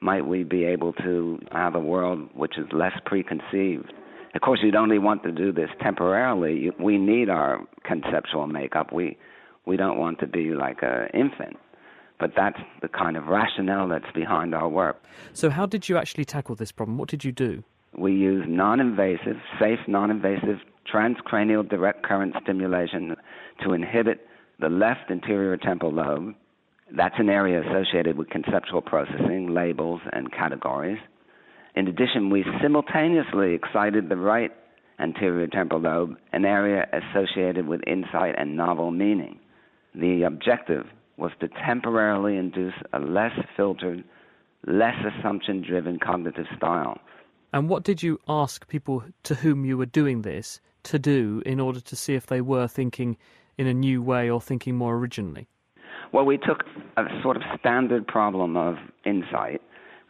Might 0.00 0.26
we 0.26 0.44
be 0.44 0.64
able 0.64 0.92
to 0.94 1.38
have 1.52 1.74
a 1.74 1.80
world 1.80 2.28
which 2.34 2.58
is 2.58 2.66
less 2.72 2.92
preconceived 3.06 3.92
Of 4.34 4.40
course, 4.40 4.60
you'd 4.62 4.74
only 4.74 4.98
want 4.98 5.22
to 5.22 5.32
do 5.32 5.52
this 5.52 5.70
temporarily. 5.80 6.70
We 6.80 6.98
need 6.98 7.28
our 7.30 7.60
conceptual 7.84 8.46
makeup. 8.48 8.92
We 8.92 9.16
we 9.66 9.76
don't 9.76 9.98
want 9.98 10.18
to 10.20 10.26
be 10.26 10.50
like 10.50 10.80
an 10.82 11.08
infant. 11.14 11.56
But 12.18 12.32
that's 12.36 12.58
the 12.82 12.88
kind 12.88 13.16
of 13.16 13.26
rationale 13.26 13.88
that's 13.88 14.10
behind 14.14 14.54
our 14.54 14.68
work. 14.68 15.02
So, 15.32 15.50
how 15.50 15.66
did 15.66 15.88
you 15.88 15.96
actually 15.96 16.24
tackle 16.24 16.54
this 16.54 16.72
problem? 16.72 16.98
What 16.98 17.08
did 17.08 17.24
you 17.24 17.32
do? 17.32 17.62
We 17.96 18.12
use 18.12 18.44
non 18.48 18.80
invasive, 18.80 19.36
safe, 19.60 19.78
non 19.86 20.10
invasive 20.10 20.58
transcranial 20.92 21.68
direct 21.68 22.02
current 22.02 22.34
stimulation 22.42 23.16
to 23.62 23.72
inhibit 23.72 24.26
the 24.60 24.68
left 24.68 25.10
anterior 25.10 25.56
temporal 25.56 25.92
lobe. 25.92 26.34
That's 26.96 27.14
an 27.18 27.28
area 27.28 27.60
associated 27.60 28.16
with 28.16 28.30
conceptual 28.30 28.82
processing, 28.82 29.52
labels, 29.54 30.00
and 30.12 30.32
categories. 30.32 30.98
In 31.74 31.88
addition, 31.88 32.30
we 32.30 32.44
simultaneously 32.62 33.54
excited 33.54 34.08
the 34.08 34.16
right 34.16 34.52
anterior 35.00 35.46
temporal 35.48 35.80
lobe, 35.80 36.16
an 36.32 36.44
area 36.44 36.86
associated 36.92 37.66
with 37.66 37.80
insight 37.86 38.34
and 38.38 38.56
novel 38.56 38.90
meaning. 38.90 39.40
The 39.94 40.22
objective 40.22 40.86
was 41.16 41.32
to 41.40 41.48
temporarily 41.66 42.36
induce 42.36 42.74
a 42.92 42.98
less 42.98 43.32
filtered, 43.56 44.04
less 44.66 44.96
assumption 45.04 45.62
driven 45.62 45.98
cognitive 45.98 46.46
style. 46.56 46.98
And 47.52 47.68
what 47.68 47.84
did 47.84 48.02
you 48.02 48.20
ask 48.28 48.66
people 48.68 49.04
to 49.24 49.34
whom 49.36 49.64
you 49.64 49.78
were 49.78 49.86
doing 49.86 50.22
this 50.22 50.60
to 50.84 50.98
do 50.98 51.42
in 51.46 51.60
order 51.60 51.80
to 51.80 51.96
see 51.96 52.14
if 52.14 52.26
they 52.26 52.40
were 52.40 52.66
thinking 52.66 53.16
in 53.58 53.66
a 53.66 53.74
new 53.74 54.02
way 54.02 54.30
or 54.30 54.40
thinking 54.40 54.76
more 54.76 54.96
originally? 54.96 55.48
Well, 56.12 56.24
we 56.24 56.38
took 56.38 56.64
a 56.96 57.04
sort 57.22 57.36
of 57.36 57.42
standard 57.58 58.06
problem 58.06 58.56
of 58.56 58.76
insight, 59.04 59.60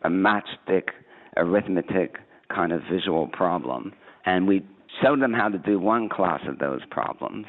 a 0.02 0.08
matchstick 0.08 0.88
arithmetic 1.36 2.16
kind 2.54 2.72
of 2.72 2.82
visual 2.90 3.28
problem, 3.28 3.92
and 4.26 4.46
we 4.46 4.64
showed 5.02 5.20
them 5.20 5.32
how 5.32 5.48
to 5.48 5.58
do 5.58 5.78
one 5.78 6.08
class 6.08 6.40
of 6.46 6.58
those 6.58 6.80
problems 6.90 7.46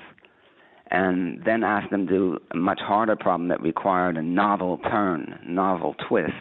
and 0.91 1.41
then 1.45 1.63
asked 1.63 1.91
them 1.91 2.07
to 2.07 2.13
do 2.13 2.37
a 2.51 2.57
much 2.57 2.79
harder 2.79 3.15
problem 3.15 3.49
that 3.49 3.61
required 3.61 4.17
a 4.17 4.21
novel 4.21 4.77
turn, 4.89 5.39
novel 5.47 5.95
twist. 6.07 6.31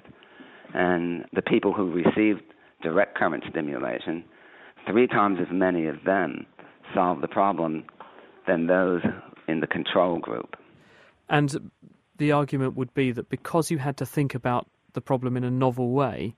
And 0.74 1.24
the 1.32 1.42
people 1.42 1.72
who 1.72 1.90
received 1.90 2.42
direct 2.82 3.16
current 3.16 3.44
stimulation, 3.50 4.24
three 4.90 5.06
times 5.06 5.38
as 5.40 5.48
many 5.50 5.86
of 5.86 5.96
them 6.04 6.46
solved 6.94 7.22
the 7.22 7.28
problem 7.28 7.84
than 8.46 8.66
those 8.66 9.00
in 9.48 9.60
the 9.60 9.66
control 9.66 10.18
group. 10.18 10.56
And 11.28 11.70
the 12.16 12.32
argument 12.32 12.76
would 12.76 12.92
be 12.94 13.12
that 13.12 13.28
because 13.28 13.70
you 13.70 13.78
had 13.78 13.96
to 13.98 14.06
think 14.06 14.34
about 14.34 14.68
the 14.92 15.00
problem 15.00 15.36
in 15.36 15.44
a 15.44 15.50
novel 15.50 15.90
way, 15.90 16.36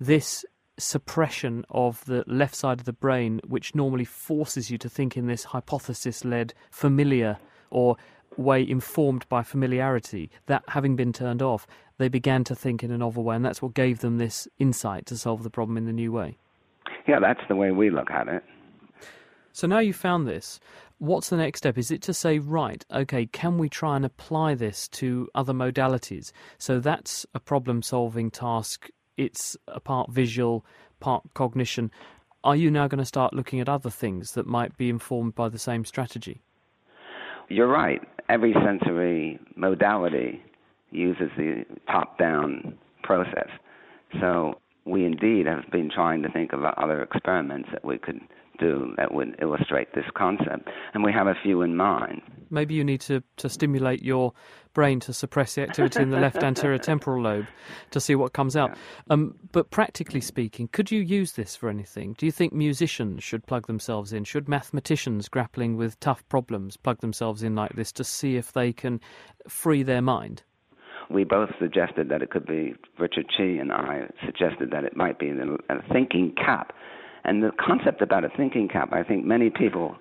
this 0.00 0.44
suppression 0.78 1.64
of 1.70 2.04
the 2.04 2.24
left 2.26 2.54
side 2.54 2.78
of 2.78 2.84
the 2.84 2.92
brain, 2.92 3.40
which 3.46 3.74
normally 3.74 4.04
forces 4.04 4.70
you 4.70 4.78
to 4.78 4.88
think 4.88 5.16
in 5.16 5.26
this 5.26 5.44
hypothesis 5.44 6.24
led, 6.24 6.54
familiar, 6.70 7.36
or 7.70 7.96
way 8.36 8.66
informed 8.66 9.28
by 9.28 9.42
familiarity, 9.42 10.30
that 10.46 10.62
having 10.68 10.94
been 10.94 11.12
turned 11.12 11.42
off, 11.42 11.66
they 11.98 12.08
began 12.08 12.44
to 12.44 12.54
think 12.54 12.84
in 12.84 12.92
a 12.92 12.98
novel 12.98 13.24
way, 13.24 13.34
and 13.34 13.44
that's 13.44 13.60
what 13.60 13.74
gave 13.74 13.98
them 13.98 14.18
this 14.18 14.46
insight 14.60 15.04
to 15.06 15.16
solve 15.16 15.42
the 15.42 15.50
problem 15.50 15.76
in 15.76 15.84
the 15.84 15.92
new 15.92 16.12
way. 16.12 16.38
Yeah, 17.08 17.18
that's 17.18 17.40
the 17.48 17.56
way 17.56 17.72
we 17.72 17.90
look 17.90 18.10
at 18.10 18.28
it. 18.28 18.44
So 19.52 19.66
now 19.66 19.80
you've 19.80 19.96
found 19.96 20.28
this. 20.28 20.60
What's 20.98 21.28
the 21.28 21.36
next 21.36 21.58
step? 21.58 21.78
Is 21.78 21.90
it 21.90 22.02
to 22.02 22.14
say, 22.14 22.38
right, 22.38 22.84
okay, 22.92 23.26
can 23.26 23.56
we 23.56 23.68
try 23.68 23.96
and 23.96 24.04
apply 24.04 24.54
this 24.54 24.88
to 24.88 25.28
other 25.34 25.52
modalities? 25.52 26.32
So 26.58 26.80
that's 26.80 27.24
a 27.34 27.40
problem 27.40 27.82
solving 27.82 28.30
task 28.30 28.90
it's 29.18 29.56
a 29.66 29.80
part 29.80 30.10
visual, 30.10 30.64
part 31.00 31.22
cognition. 31.34 31.90
Are 32.44 32.56
you 32.56 32.70
now 32.70 32.86
going 32.86 33.00
to 33.00 33.04
start 33.04 33.34
looking 33.34 33.60
at 33.60 33.68
other 33.68 33.90
things 33.90 34.32
that 34.32 34.46
might 34.46 34.78
be 34.78 34.88
informed 34.88 35.34
by 35.34 35.50
the 35.50 35.58
same 35.58 35.84
strategy? 35.84 36.40
You're 37.48 37.68
right. 37.68 38.00
Every 38.28 38.54
sensory 38.64 39.38
modality 39.56 40.40
uses 40.90 41.30
the 41.36 41.64
top 41.90 42.16
down 42.18 42.78
process. 43.02 43.48
So 44.20 44.60
we 44.84 45.04
indeed 45.04 45.46
have 45.46 45.70
been 45.70 45.90
trying 45.92 46.22
to 46.22 46.30
think 46.30 46.52
of 46.52 46.62
other 46.64 47.02
experiments 47.02 47.68
that 47.72 47.84
we 47.84 47.98
could 47.98 48.20
do 48.58 48.94
that 48.96 49.12
would 49.12 49.36
illustrate 49.40 49.94
this 49.94 50.04
concept, 50.14 50.68
and 50.94 51.04
we 51.04 51.12
have 51.12 51.26
a 51.26 51.34
few 51.42 51.62
in 51.62 51.76
mind. 51.76 52.22
Maybe 52.50 52.74
you 52.74 52.84
need 52.84 53.00
to, 53.02 53.22
to 53.36 53.48
stimulate 53.48 54.02
your 54.02 54.32
brain 54.74 55.00
to 55.00 55.12
suppress 55.12 55.54
the 55.54 55.62
activity 55.62 56.02
in 56.02 56.10
the 56.10 56.20
left 56.20 56.42
anterior 56.42 56.78
temporal 56.90 57.22
lobe 57.22 57.46
to 57.90 58.00
see 58.00 58.14
what 58.14 58.32
comes 58.32 58.56
out. 58.56 58.70
Yeah. 58.70 58.76
Um, 59.10 59.34
but 59.52 59.70
practically 59.70 60.20
speaking, 60.20 60.68
could 60.68 60.90
you 60.90 61.00
use 61.00 61.32
this 61.32 61.56
for 61.56 61.68
anything? 61.68 62.14
Do 62.18 62.26
you 62.26 62.32
think 62.32 62.52
musicians 62.52 63.24
should 63.24 63.46
plug 63.46 63.66
themselves 63.66 64.12
in? 64.12 64.24
Should 64.24 64.48
mathematicians 64.48 65.28
grappling 65.28 65.76
with 65.76 65.98
tough 66.00 66.26
problems 66.28 66.76
plug 66.76 67.00
themselves 67.00 67.42
in 67.42 67.54
like 67.54 67.74
this 67.74 67.92
to 67.92 68.04
see 68.04 68.36
if 68.36 68.52
they 68.52 68.72
can 68.72 69.00
free 69.48 69.82
their 69.82 70.02
mind? 70.02 70.42
we 71.10 71.24
both 71.24 71.48
suggested 71.58 72.08
that 72.10 72.22
it 72.22 72.30
could 72.30 72.46
be 72.46 72.74
Richard 72.98 73.26
Chi 73.34 73.44
and 73.44 73.72
I 73.72 74.08
suggested 74.26 74.70
that 74.72 74.84
it 74.84 74.96
might 74.96 75.18
be 75.18 75.30
a 75.30 75.92
thinking 75.92 76.34
cap 76.36 76.74
and 77.24 77.42
the 77.42 77.50
concept 77.58 78.02
about 78.02 78.24
a 78.24 78.28
thinking 78.36 78.68
cap, 78.68 78.92
I 78.92 79.02
think 79.02 79.24
many 79.24 79.50
people 79.50 79.96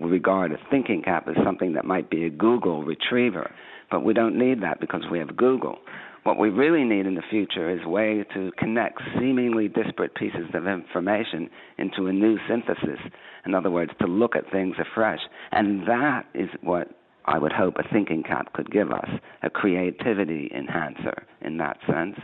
regard 0.00 0.52
a 0.52 0.58
thinking 0.70 1.02
cap 1.02 1.26
as 1.28 1.36
something 1.44 1.72
that 1.74 1.84
might 1.84 2.10
be 2.10 2.24
a 2.24 2.30
Google 2.30 2.84
retriever, 2.84 3.50
but 3.90 4.04
we 4.04 4.14
don't 4.14 4.38
need 4.38 4.62
that 4.62 4.80
because 4.80 5.02
we 5.10 5.18
have 5.18 5.36
Google. 5.36 5.78
What 6.22 6.38
we 6.38 6.50
really 6.50 6.84
need 6.84 7.06
in 7.06 7.14
the 7.14 7.22
future 7.30 7.70
is 7.70 7.80
a 7.84 7.88
way 7.88 8.24
to 8.34 8.52
connect 8.58 9.00
seemingly 9.18 9.68
disparate 9.68 10.14
pieces 10.14 10.48
of 10.52 10.66
information 10.66 11.48
into 11.78 12.06
a 12.06 12.12
new 12.12 12.38
synthesis. 12.46 13.00
In 13.46 13.54
other 13.54 13.70
words, 13.70 13.90
to 14.00 14.06
look 14.06 14.36
at 14.36 14.50
things 14.52 14.76
afresh. 14.78 15.20
And 15.50 15.88
that 15.88 16.26
is 16.34 16.50
what 16.60 16.88
I 17.24 17.38
would 17.38 17.52
hope 17.52 17.76
a 17.78 17.88
thinking 17.90 18.22
cap 18.22 18.52
could 18.52 18.70
give 18.70 18.90
us 18.90 19.08
a 19.42 19.48
creativity 19.48 20.50
enhancer 20.54 21.24
in 21.40 21.56
that 21.56 21.78
sense. 21.86 22.16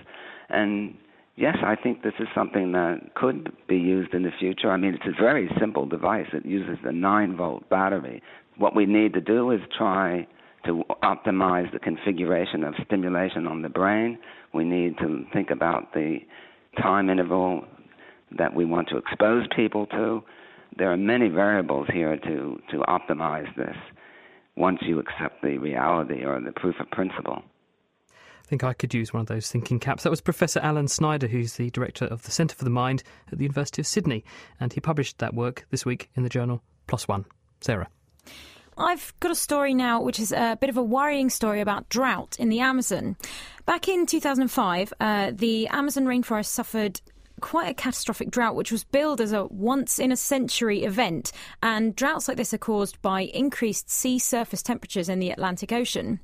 And 0.50 0.95
yes, 1.37 1.57
I 1.62 1.76
think 1.76 2.02
this 2.02 2.14
is 2.19 2.28
something 2.35 2.73
that 2.73 3.14
could 3.14 3.52
be 3.69 3.76
used 3.76 4.14
in 4.14 4.23
the 4.23 4.33
future. 4.38 4.71
I 4.71 4.76
mean, 4.76 4.95
it's 4.95 5.07
a 5.07 5.23
very 5.23 5.50
simple 5.61 5.87
device. 5.87 6.26
It 6.33 6.45
uses 6.45 6.78
the 6.85 6.93
9 6.93 7.37
volt 7.37 7.69
battery. 7.69 8.23
What 8.59 8.75
we 8.75 8.87
need 8.87 9.12
to 9.14 9.21
do 9.21 9.50
is 9.50 9.61
try 9.76 10.26
to 10.64 10.83
optimize 11.02 11.73
the 11.73 11.78
configuration 11.78 12.64
of 12.64 12.75
stimulation 12.87 13.47
on 13.47 13.62
the 13.62 13.69
brain. 13.69 14.19
We 14.52 14.64
need 14.64 14.99
to 14.99 15.25
think 15.33 15.50
about 15.50 15.93
the 15.95 16.19
time 16.81 17.09
interval 17.09 17.64
that 18.37 18.55
we 18.55 18.64
want 18.64 18.88
to 18.88 18.97
expose 18.97 19.47
people 19.55 19.87
to. 19.87 20.23
There 20.76 20.93
are 20.93 20.97
many 20.97 21.28
variables 21.28 21.87
here 21.93 22.16
to, 22.16 22.61
to 22.71 22.78
optimize 22.88 23.55
this 23.57 23.76
once 24.57 24.78
you 24.83 24.99
accept 24.99 25.43
the 25.43 25.59
reality 25.59 26.25
or 26.25 26.40
the 26.40 26.52
proof 26.52 26.75
of 26.81 26.90
principle. 26.90 27.43
Think 28.46 28.62
I 28.62 28.74
could 28.74 28.94
use 28.94 29.12
one 29.12 29.20
of 29.20 29.26
those 29.26 29.50
thinking 29.50 29.80
caps. 29.80 30.04
That 30.04 30.10
was 30.10 30.20
Professor 30.20 30.60
Allan 30.60 30.86
Snyder, 30.86 31.26
who's 31.26 31.54
the 31.54 31.70
director 31.70 32.04
of 32.04 32.22
the 32.22 32.30
Centre 32.30 32.54
for 32.54 32.64
the 32.64 32.70
Mind 32.70 33.02
at 33.32 33.38
the 33.38 33.44
University 33.44 33.82
of 33.82 33.86
Sydney, 33.86 34.24
and 34.60 34.72
he 34.72 34.80
published 34.80 35.18
that 35.18 35.34
work 35.34 35.66
this 35.70 35.84
week 35.84 36.10
in 36.14 36.22
the 36.22 36.28
journal 36.28 36.62
One. 37.06 37.24
Sarah. 37.60 37.88
I've 38.78 39.12
got 39.20 39.32
a 39.32 39.36
story 39.36 39.74
now, 39.74 40.00
which 40.02 40.20
is 40.20 40.32
a 40.32 40.56
bit 40.60 40.70
of 40.70 40.76
a 40.76 40.82
worrying 40.82 41.30
story 41.30 41.60
about 41.60 41.88
drought 41.88 42.36
in 42.38 42.48
the 42.48 42.60
Amazon. 42.60 43.16
Back 43.64 43.88
in 43.88 44.06
2005, 44.06 44.92
uh, 45.00 45.32
the 45.34 45.66
Amazon 45.68 46.04
rainforest 46.04 46.46
suffered 46.46 47.00
quite 47.40 47.70
a 47.70 47.74
catastrophic 47.74 48.30
drought, 48.30 48.54
which 48.54 48.72
was 48.72 48.84
billed 48.84 49.20
as 49.20 49.32
a 49.32 49.46
once 49.46 49.98
in 49.98 50.12
a 50.12 50.16
century 50.16 50.84
event. 50.84 51.32
And 51.62 51.96
droughts 51.96 52.28
like 52.28 52.36
this 52.36 52.54
are 52.54 52.58
caused 52.58 53.00
by 53.02 53.22
increased 53.22 53.90
sea 53.90 54.18
surface 54.18 54.62
temperatures 54.62 55.08
in 55.08 55.18
the 55.18 55.30
Atlantic 55.30 55.72
Ocean. 55.72 56.20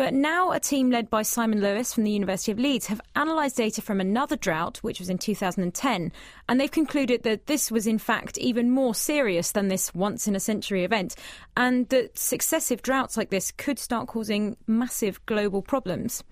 But 0.00 0.14
now, 0.14 0.52
a 0.52 0.58
team 0.58 0.90
led 0.90 1.10
by 1.10 1.20
Simon 1.20 1.60
Lewis 1.60 1.92
from 1.92 2.04
the 2.04 2.10
University 2.10 2.50
of 2.50 2.58
Leeds 2.58 2.86
have 2.86 3.02
analysed 3.14 3.58
data 3.58 3.82
from 3.82 4.00
another 4.00 4.34
drought, 4.34 4.78
which 4.78 4.98
was 4.98 5.10
in 5.10 5.18
2010, 5.18 6.10
and 6.48 6.58
they've 6.58 6.70
concluded 6.70 7.22
that 7.24 7.48
this 7.48 7.70
was 7.70 7.86
in 7.86 7.98
fact 7.98 8.38
even 8.38 8.70
more 8.70 8.94
serious 8.94 9.52
than 9.52 9.68
this 9.68 9.94
once 9.94 10.26
in 10.26 10.34
a 10.34 10.40
century 10.40 10.84
event, 10.84 11.16
and 11.54 11.86
that 11.90 12.16
successive 12.16 12.80
droughts 12.80 13.18
like 13.18 13.28
this 13.28 13.52
could 13.52 13.78
start 13.78 14.08
causing 14.08 14.56
massive 14.66 15.20
global 15.26 15.60
problems. 15.60 16.24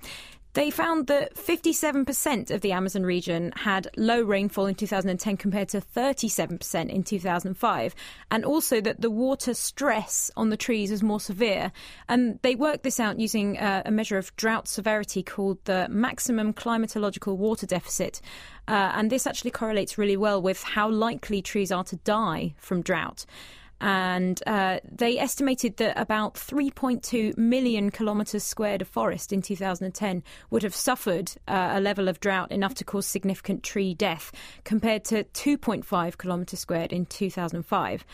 They 0.58 0.72
found 0.72 1.06
that 1.06 1.36
57% 1.36 2.50
of 2.50 2.62
the 2.62 2.72
Amazon 2.72 3.04
region 3.04 3.52
had 3.54 3.86
low 3.96 4.20
rainfall 4.20 4.66
in 4.66 4.74
2010 4.74 5.36
compared 5.36 5.68
to 5.68 5.80
37% 5.80 6.90
in 6.90 7.04
2005, 7.04 7.94
and 8.32 8.44
also 8.44 8.80
that 8.80 9.00
the 9.00 9.08
water 9.08 9.54
stress 9.54 10.32
on 10.36 10.48
the 10.48 10.56
trees 10.56 10.90
was 10.90 11.00
more 11.00 11.20
severe. 11.20 11.70
And 12.08 12.40
they 12.42 12.56
worked 12.56 12.82
this 12.82 12.98
out 12.98 13.20
using 13.20 13.56
uh, 13.56 13.84
a 13.86 13.92
measure 13.92 14.18
of 14.18 14.34
drought 14.34 14.66
severity 14.66 15.22
called 15.22 15.64
the 15.64 15.86
maximum 15.88 16.52
climatological 16.52 17.36
water 17.36 17.64
deficit. 17.66 18.20
Uh, 18.66 18.90
and 18.96 19.10
this 19.10 19.28
actually 19.28 19.52
correlates 19.52 19.96
really 19.96 20.16
well 20.16 20.42
with 20.42 20.64
how 20.64 20.90
likely 20.90 21.40
trees 21.40 21.70
are 21.70 21.84
to 21.84 21.94
die 21.98 22.56
from 22.58 22.82
drought. 22.82 23.24
And 23.80 24.42
uh, 24.46 24.80
they 24.90 25.18
estimated 25.18 25.76
that 25.76 25.98
about 25.98 26.34
3.2 26.34 27.36
million 27.36 27.90
kilometres 27.90 28.44
squared 28.44 28.82
of 28.82 28.88
forest 28.88 29.32
in 29.32 29.42
2010 29.42 30.22
would 30.50 30.62
have 30.62 30.74
suffered 30.74 31.32
uh, 31.46 31.70
a 31.74 31.80
level 31.80 32.08
of 32.08 32.20
drought 32.20 32.50
enough 32.50 32.74
to 32.74 32.84
cause 32.84 33.06
significant 33.06 33.62
tree 33.62 33.94
death, 33.94 34.32
compared 34.64 35.04
to 35.04 35.24
2.5 35.24 36.18
kilometres 36.18 36.60
squared 36.60 36.92
in 36.92 37.06
2005. 37.06 38.04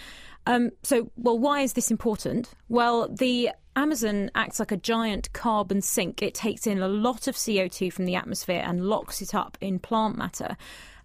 Um, 0.47 0.71
so, 0.83 1.11
well, 1.17 1.39
why 1.39 1.63
is 1.63 1.73
this 1.73 1.91
important? 1.91 2.51
Well, 2.69 3.09
the 3.09 3.51
Amazon 3.77 4.31
acts 4.35 4.59
like 4.59 4.73
a 4.73 4.77
giant 4.77 5.33
carbon 5.33 5.81
sink. 5.81 6.23
It 6.23 6.35
takes 6.35 6.67
in 6.67 6.81
a 6.81 6.89
lot 6.89 7.27
of 7.27 7.35
CO2 7.35 7.93
from 7.93 8.05
the 8.05 8.15
atmosphere 8.15 8.63
and 8.65 8.87
locks 8.87 9.23
it 9.23 9.35
up 9.35 9.57
in 9.61 9.79
plant 9.79 10.17
matter. 10.17 10.57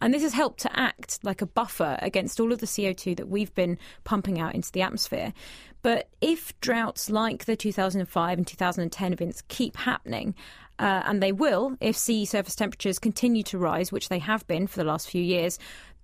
And 0.02 0.14
this 0.14 0.24
has 0.24 0.34
helped 0.34 0.60
to 0.62 0.80
act 0.80 1.20
like 1.24 1.42
a 1.42 1.46
buffer 1.46 1.98
against 2.02 2.40
all 2.40 2.54
of 2.54 2.60
the 2.60 2.66
CO2 2.66 3.18
that 3.18 3.28
we've 3.28 3.54
been 3.54 3.78
pumping 4.04 4.40
out 4.40 4.56
into 4.56 4.72
the 4.72 4.82
atmosphere. 4.82 5.34
But 5.82 6.10
if 6.22 6.60
droughts 6.62 7.10
like 7.10 7.46
the 7.46 7.56
2005 7.56 8.38
and 8.38 8.48
2010 8.48 9.14
events 9.14 9.44
keep 9.48 9.78
happening, 9.78 10.36
uh, 10.78 11.04
and 11.06 11.22
they 11.22 11.32
will 11.32 11.76
if 11.82 11.98
sea 11.98 12.26
surface 12.26 12.56
temperatures 12.56 13.00
continue 13.00 13.44
to 13.44 13.58
rise, 13.58 13.92
which 13.92 14.10
they 14.10 14.20
have 14.20 14.48
been 14.48 14.68
for 14.68 14.78
the 14.78 14.86
last 14.86 15.10
few 15.10 15.22
years, 15.22 15.60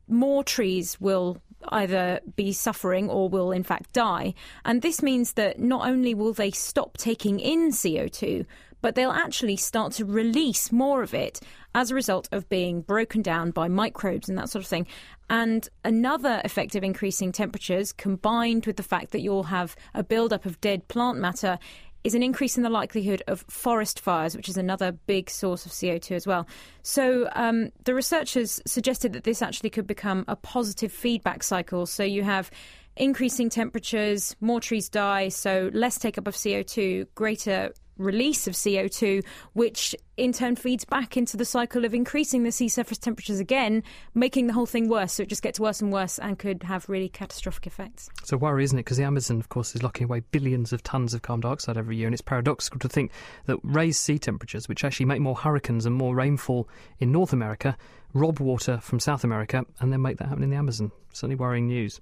more 0.07 0.43
trees 0.43 0.99
will 0.99 1.41
either 1.69 2.19
be 2.35 2.51
suffering 2.51 3.09
or 3.09 3.27
will 3.29 3.51
in 3.51 3.63
fact 3.63 3.93
die. 3.93 4.33
And 4.63 4.81
this 4.81 5.01
means 5.01 5.33
that 5.33 5.59
not 5.59 5.87
only 5.87 6.13
will 6.13 6.33
they 6.33 6.51
stop 6.51 6.97
taking 6.97 7.39
in 7.39 7.71
CO2, 7.71 8.45
but 8.81 8.93
they'll 8.93 9.11
actually 9.11 9.55
start 9.55 9.93
to 9.93 10.05
release 10.05 10.71
more 10.71 11.01
of 11.01 11.13
it 11.13 11.39
as 11.75 11.91
a 11.91 11.95
result 11.95 12.29
of 12.31 12.47
being 12.47 12.81
broken 12.81 13.21
down 13.21 13.51
by 13.51 13.67
microbes 13.67 14.29
and 14.29 14.37
that 14.37 14.49
sort 14.49 14.63
of 14.63 14.67
thing. 14.67 14.87
And 15.29 15.67
another 15.83 16.41
effect 16.45 16.73
of 16.75 16.83
increasing 16.83 17.33
temperatures, 17.33 17.91
combined 17.91 18.65
with 18.65 18.77
the 18.77 18.83
fact 18.83 19.11
that 19.11 19.19
you'll 19.19 19.43
have 19.43 19.75
a 19.93 20.01
buildup 20.01 20.45
of 20.45 20.59
dead 20.61 20.87
plant 20.87 21.19
matter, 21.19 21.59
is 22.05 22.15
an 22.15 22.23
increase 22.23 22.55
in 22.55 22.63
the 22.63 22.69
likelihood 22.69 23.21
of 23.27 23.43
forest 23.49 23.99
fires, 23.99 24.37
which 24.37 24.47
is 24.47 24.55
another 24.55 24.93
big 24.93 25.29
source 25.29 25.65
of 25.65 25.73
CO2 25.73 26.11
as 26.11 26.25
well. 26.25 26.47
So 26.81 27.27
um, 27.33 27.71
the 27.83 27.93
researchers 27.93 28.61
suggested 28.65 29.11
that 29.13 29.25
this 29.25 29.41
actually 29.41 29.71
could 29.71 29.87
become 29.87 30.23
a 30.29 30.35
positive 30.37 30.93
feedback 30.93 31.43
cycle. 31.43 31.85
So 31.87 32.03
you 32.03 32.23
have 32.23 32.51
increasing 32.95 33.49
temperatures, 33.49 34.33
more 34.39 34.61
trees 34.61 34.87
die, 34.87 35.27
so 35.27 35.69
less 35.73 35.99
take 35.99 36.17
up 36.17 36.27
of 36.27 36.35
CO2, 36.35 37.07
greater 37.15 37.73
release 37.97 38.47
of 38.47 38.53
CO2, 38.53 39.23
which 39.53 39.95
in 40.17 40.31
turn 40.31 40.55
feeds 40.55 40.85
back 40.85 41.17
into 41.17 41.37
the 41.37 41.45
cycle 41.45 41.85
of 41.85 41.93
increasing 41.93 42.43
the 42.43 42.51
sea 42.51 42.69
surface 42.69 42.97
temperatures 42.97 43.39
again, 43.39 43.83
making 44.13 44.47
the 44.47 44.53
whole 44.53 44.65
thing 44.65 44.87
worse. 44.87 45.13
So 45.13 45.23
it 45.23 45.29
just 45.29 45.41
gets 45.41 45.59
worse 45.59 45.81
and 45.81 45.91
worse 45.91 46.19
and 46.19 46.39
could 46.39 46.63
have 46.63 46.87
really 46.89 47.09
catastrophic 47.09 47.67
effects. 47.67 48.09
It's 48.21 48.31
a 48.31 48.37
worry, 48.37 48.63
isn't 48.63 48.77
it? 48.77 48.83
Because 48.83 48.97
the 48.97 49.03
Amazon, 49.03 49.39
of 49.39 49.49
course, 49.49 49.75
is 49.75 49.83
locking 49.83 50.05
away 50.05 50.21
billions 50.31 50.73
of 50.73 50.83
tons 50.83 51.13
of 51.13 51.21
carbon 51.21 51.41
dioxide 51.41 51.77
every 51.77 51.97
year. 51.97 52.07
And 52.07 52.13
it's 52.13 52.21
paradoxical 52.21 52.79
to 52.79 52.89
think 52.89 53.11
that 53.45 53.57
raised 53.63 53.99
sea 53.99 54.19
temperatures, 54.19 54.67
which 54.67 54.83
actually 54.83 55.05
make 55.05 55.21
more 55.21 55.35
hurricanes 55.35 55.85
and 55.85 55.95
more 55.95 56.15
rainfall 56.15 56.69
in 56.99 57.11
North 57.11 57.33
America, 57.33 57.77
rob 58.13 58.39
water 58.39 58.79
from 58.79 58.99
South 58.99 59.23
America 59.23 59.65
and 59.79 59.91
then 59.91 60.01
make 60.01 60.17
that 60.17 60.29
happen 60.29 60.43
in 60.43 60.49
the 60.49 60.55
Amazon. 60.55 60.91
Certainly 61.11 61.35
worrying 61.35 61.67
news. 61.67 61.99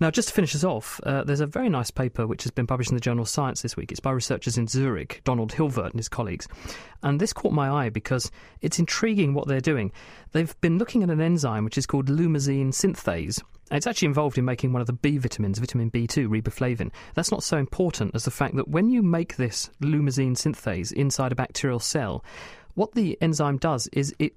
Now, 0.00 0.10
just 0.10 0.28
to 0.28 0.34
finish 0.34 0.54
us 0.54 0.64
off, 0.64 1.00
uh, 1.04 1.22
there's 1.22 1.40
a 1.40 1.46
very 1.46 1.68
nice 1.68 1.90
paper 1.90 2.26
which 2.26 2.42
has 2.42 2.50
been 2.50 2.66
published 2.66 2.90
in 2.90 2.96
the 2.96 3.00
journal 3.00 3.24
Science 3.24 3.62
this 3.62 3.76
week. 3.76 3.92
It's 3.92 4.00
by 4.00 4.10
researchers 4.10 4.58
in 4.58 4.66
Zurich, 4.66 5.20
Donald 5.24 5.52
Hilvert 5.52 5.92
and 5.92 5.98
his 5.98 6.08
colleagues. 6.08 6.48
And 7.02 7.20
this 7.20 7.32
caught 7.32 7.52
my 7.52 7.70
eye 7.70 7.90
because 7.90 8.30
it's 8.60 8.78
intriguing 8.78 9.34
what 9.34 9.46
they're 9.46 9.60
doing. 9.60 9.92
They've 10.32 10.60
been 10.60 10.78
looking 10.78 11.02
at 11.02 11.10
an 11.10 11.20
enzyme 11.20 11.64
which 11.64 11.78
is 11.78 11.86
called 11.86 12.06
lumazine 12.06 12.68
synthase. 12.68 13.40
It's 13.70 13.86
actually 13.86 14.06
involved 14.06 14.36
in 14.36 14.44
making 14.44 14.72
one 14.72 14.80
of 14.80 14.86
the 14.86 14.92
B 14.92 15.16
vitamins, 15.16 15.58
vitamin 15.58 15.90
B2, 15.90 16.28
riboflavin. 16.28 16.90
That's 17.14 17.30
not 17.30 17.42
so 17.42 17.56
important 17.56 18.14
as 18.14 18.24
the 18.24 18.30
fact 18.30 18.56
that 18.56 18.68
when 18.68 18.90
you 18.90 19.02
make 19.02 19.36
this 19.36 19.70
lumazine 19.80 20.32
synthase 20.32 20.92
inside 20.92 21.32
a 21.32 21.36
bacterial 21.36 21.80
cell, 21.80 22.24
what 22.74 22.92
the 22.92 23.16
enzyme 23.20 23.58
does 23.58 23.86
is 23.92 24.14
it 24.18 24.32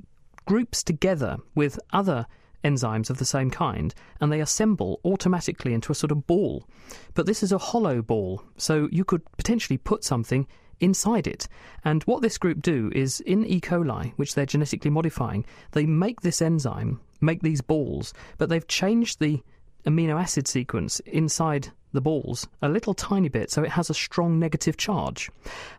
groups 0.46 0.82
together 0.82 1.38
with 1.56 1.80
other 1.92 2.26
enzymes 2.68 3.10
of 3.10 3.18
the 3.18 3.26
same 3.26 3.50
kind, 3.50 3.94
and 4.20 4.32
they 4.32 4.42
assemble 4.42 5.00
automatically 5.06 5.74
into 5.74 5.92
a 5.92 5.96
sort 5.96 6.12
of 6.12 6.28
ball. 6.28 6.66
But 7.14 7.26
this 7.26 7.42
is 7.44 7.52
a 7.52 7.58
hollow 7.70 8.02
ball, 8.02 8.44
so 8.58 8.90
you 8.92 9.06
could 9.06 9.24
potentially 9.38 9.78
put 9.78 10.04
something 10.04 10.48
inside 10.80 11.28
it. 11.28 11.48
And 11.84 12.03
what 12.03 12.22
this 12.22 12.38
group 12.38 12.62
do 12.62 12.92
is 12.94 13.20
in 13.22 13.46
E. 13.46 13.60
coli, 13.60 14.14
which 14.18 14.36
they're 14.36 14.46
genetically 14.46 14.92
modifying, 14.92 15.46
they 15.72 15.86
make 15.86 16.22
this 16.22 16.42
enzyme, 16.42 17.00
make 17.22 17.42
these 17.42 17.62
balls, 17.62 18.14
but 18.38 18.50
they've 18.50 18.68
changed 18.68 19.20
the 19.20 19.42
amino 19.86 20.22
acid 20.22 20.48
sequence 20.48 21.00
inside 21.01 21.70
the 21.98 22.01
balls 22.01 22.48
a 22.62 22.70
little 22.70 22.94
tiny 22.94 23.27
bit 23.27 23.50
so 23.50 23.64
it 23.64 23.72
has 23.72 23.90
a 23.90 23.94
strong 23.94 24.38
negative 24.38 24.77
charge. 24.77 25.31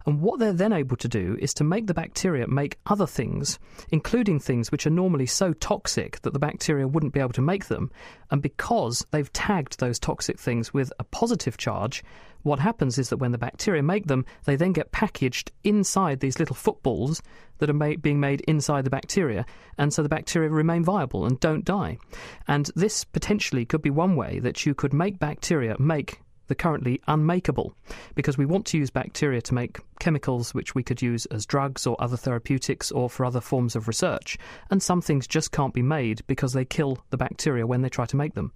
And 0.04 0.20
what 0.20 0.40
they're 0.40 0.52
then 0.52 0.72
able 0.72 0.96
to 0.96 1.06
do 1.06 1.38
is 1.40 1.54
to 1.54 1.64
make 1.64 1.86
the 1.86 1.94
bacteria 1.94 2.48
make 2.48 2.76
other 2.86 3.06
things, 3.06 3.60
including 3.90 4.40
things 4.40 4.72
which 4.72 4.84
are 4.84 4.90
normally 4.90 5.26
so 5.26 5.52
toxic 5.52 6.20
that 6.22 6.32
the 6.32 6.40
bacteria 6.40 6.88
wouldn't 6.88 7.12
be 7.12 7.20
able 7.20 7.34
to 7.34 7.40
make 7.40 7.66
them. 7.66 7.92
And 8.32 8.42
because 8.42 9.06
they've 9.12 9.32
tagged 9.32 9.78
those 9.78 10.00
toxic 10.00 10.40
things 10.40 10.74
with 10.74 10.92
a 10.98 11.04
positive 11.04 11.56
charge, 11.56 12.02
what 12.42 12.58
happens 12.58 12.98
is 12.98 13.10
that 13.10 13.16
when 13.18 13.32
the 13.32 13.38
bacteria 13.38 13.82
make 13.82 14.06
them, 14.06 14.24
they 14.44 14.56
then 14.56 14.72
get 14.72 14.92
packaged 14.92 15.52
inside 15.64 16.20
these 16.20 16.38
little 16.38 16.56
footballs 16.56 17.22
that 17.58 17.70
are 17.70 17.74
made, 17.74 18.02
being 18.02 18.20
made 18.20 18.40
inside 18.42 18.84
the 18.84 18.90
bacteria, 18.90 19.44
and 19.76 19.92
so 19.92 20.02
the 20.02 20.08
bacteria 20.08 20.48
remain 20.48 20.84
viable 20.84 21.24
and 21.24 21.40
don't 21.40 21.64
die. 21.64 21.98
And 22.46 22.70
this 22.74 23.04
potentially 23.04 23.64
could 23.64 23.82
be 23.82 23.90
one 23.90 24.16
way 24.16 24.38
that 24.38 24.64
you 24.64 24.74
could 24.74 24.92
make 24.92 25.18
bacteria 25.18 25.76
make 25.78 26.20
the 26.48 26.54
currently 26.54 27.00
unmakeable 27.06 27.74
because 28.14 28.36
we 28.36 28.46
want 28.46 28.66
to 28.66 28.78
use 28.78 28.90
bacteria 28.90 29.40
to 29.42 29.54
make 29.54 29.78
chemicals 30.00 30.54
which 30.54 30.74
we 30.74 30.82
could 30.82 31.00
use 31.00 31.26
as 31.26 31.46
drugs 31.46 31.86
or 31.86 31.96
other 32.00 32.16
therapeutics 32.16 32.90
or 32.90 33.08
for 33.08 33.24
other 33.24 33.40
forms 33.40 33.76
of 33.76 33.86
research. 33.86 34.36
And 34.70 34.82
some 34.82 35.00
things 35.00 35.26
just 35.26 35.52
can't 35.52 35.74
be 35.74 35.82
made 35.82 36.22
because 36.26 36.54
they 36.54 36.64
kill 36.64 37.04
the 37.10 37.16
bacteria 37.16 37.66
when 37.66 37.82
they 37.82 37.88
try 37.88 38.06
to 38.06 38.16
make 38.16 38.34
them. 38.34 38.52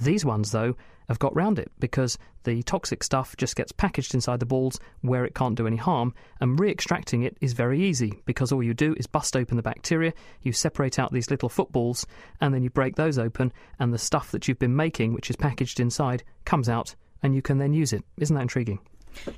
These 0.00 0.24
ones, 0.24 0.50
though, 0.50 0.74
have 1.08 1.18
got 1.18 1.34
round 1.34 1.58
it 1.58 1.70
because 1.78 2.18
the 2.44 2.62
toxic 2.62 3.02
stuff 3.02 3.36
just 3.36 3.56
gets 3.56 3.72
packaged 3.72 4.14
inside 4.14 4.40
the 4.40 4.46
balls 4.46 4.78
where 5.00 5.24
it 5.24 5.34
can't 5.34 5.56
do 5.56 5.66
any 5.66 5.76
harm, 5.76 6.14
and 6.40 6.58
re 6.58 6.70
extracting 6.70 7.22
it 7.22 7.36
is 7.40 7.52
very 7.52 7.82
easy 7.82 8.20
because 8.26 8.52
all 8.52 8.62
you 8.62 8.74
do 8.74 8.94
is 8.98 9.06
bust 9.06 9.36
open 9.36 9.56
the 9.56 9.62
bacteria, 9.62 10.12
you 10.42 10.52
separate 10.52 10.98
out 10.98 11.12
these 11.12 11.30
little 11.30 11.48
footballs, 11.48 12.06
and 12.40 12.54
then 12.54 12.62
you 12.62 12.70
break 12.70 12.96
those 12.96 13.18
open, 13.18 13.52
and 13.78 13.92
the 13.92 13.98
stuff 13.98 14.30
that 14.30 14.46
you've 14.46 14.58
been 14.58 14.76
making, 14.76 15.12
which 15.12 15.30
is 15.30 15.36
packaged 15.36 15.80
inside, 15.80 16.22
comes 16.44 16.68
out, 16.68 16.94
and 17.22 17.34
you 17.34 17.42
can 17.42 17.58
then 17.58 17.72
use 17.72 17.92
it. 17.92 18.04
Isn't 18.18 18.36
that 18.36 18.42
intriguing? 18.42 18.80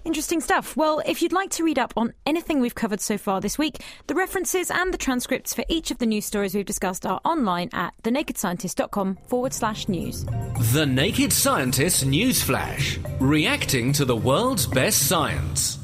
Interesting 0.04 0.40
stuff. 0.40 0.76
Well, 0.76 1.02
if 1.06 1.22
you'd 1.22 1.32
like 1.32 1.50
to 1.50 1.64
read 1.64 1.78
up 1.78 1.92
on 1.96 2.12
anything 2.24 2.60
we've 2.60 2.74
covered 2.74 3.00
so 3.00 3.18
far 3.18 3.40
this 3.40 3.58
week, 3.58 3.82
the 4.06 4.14
references 4.14 4.70
and 4.70 4.92
the 4.92 4.98
transcripts 4.98 5.54
for 5.54 5.64
each 5.68 5.90
of 5.90 5.98
the 5.98 6.06
news 6.06 6.24
stories 6.24 6.54
we've 6.54 6.64
discussed 6.64 7.06
are 7.06 7.20
online 7.24 7.70
at 7.72 7.94
thenakedscientist.com 8.02 9.18
forward 9.28 9.52
slash 9.52 9.88
news. 9.88 10.24
The 10.72 10.86
Naked 10.86 11.32
Scientist 11.32 12.06
News 12.06 12.42
Flash, 12.42 12.98
reacting 13.20 13.92
to 13.94 14.04
the 14.04 14.16
world's 14.16 14.66
best 14.66 15.08
science. 15.08 15.78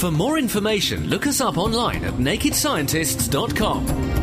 For 0.00 0.10
more 0.10 0.38
information, 0.38 1.08
look 1.08 1.26
us 1.26 1.40
up 1.40 1.58
online 1.58 2.04
at 2.04 2.14
nakedscientists.com. 2.14 4.17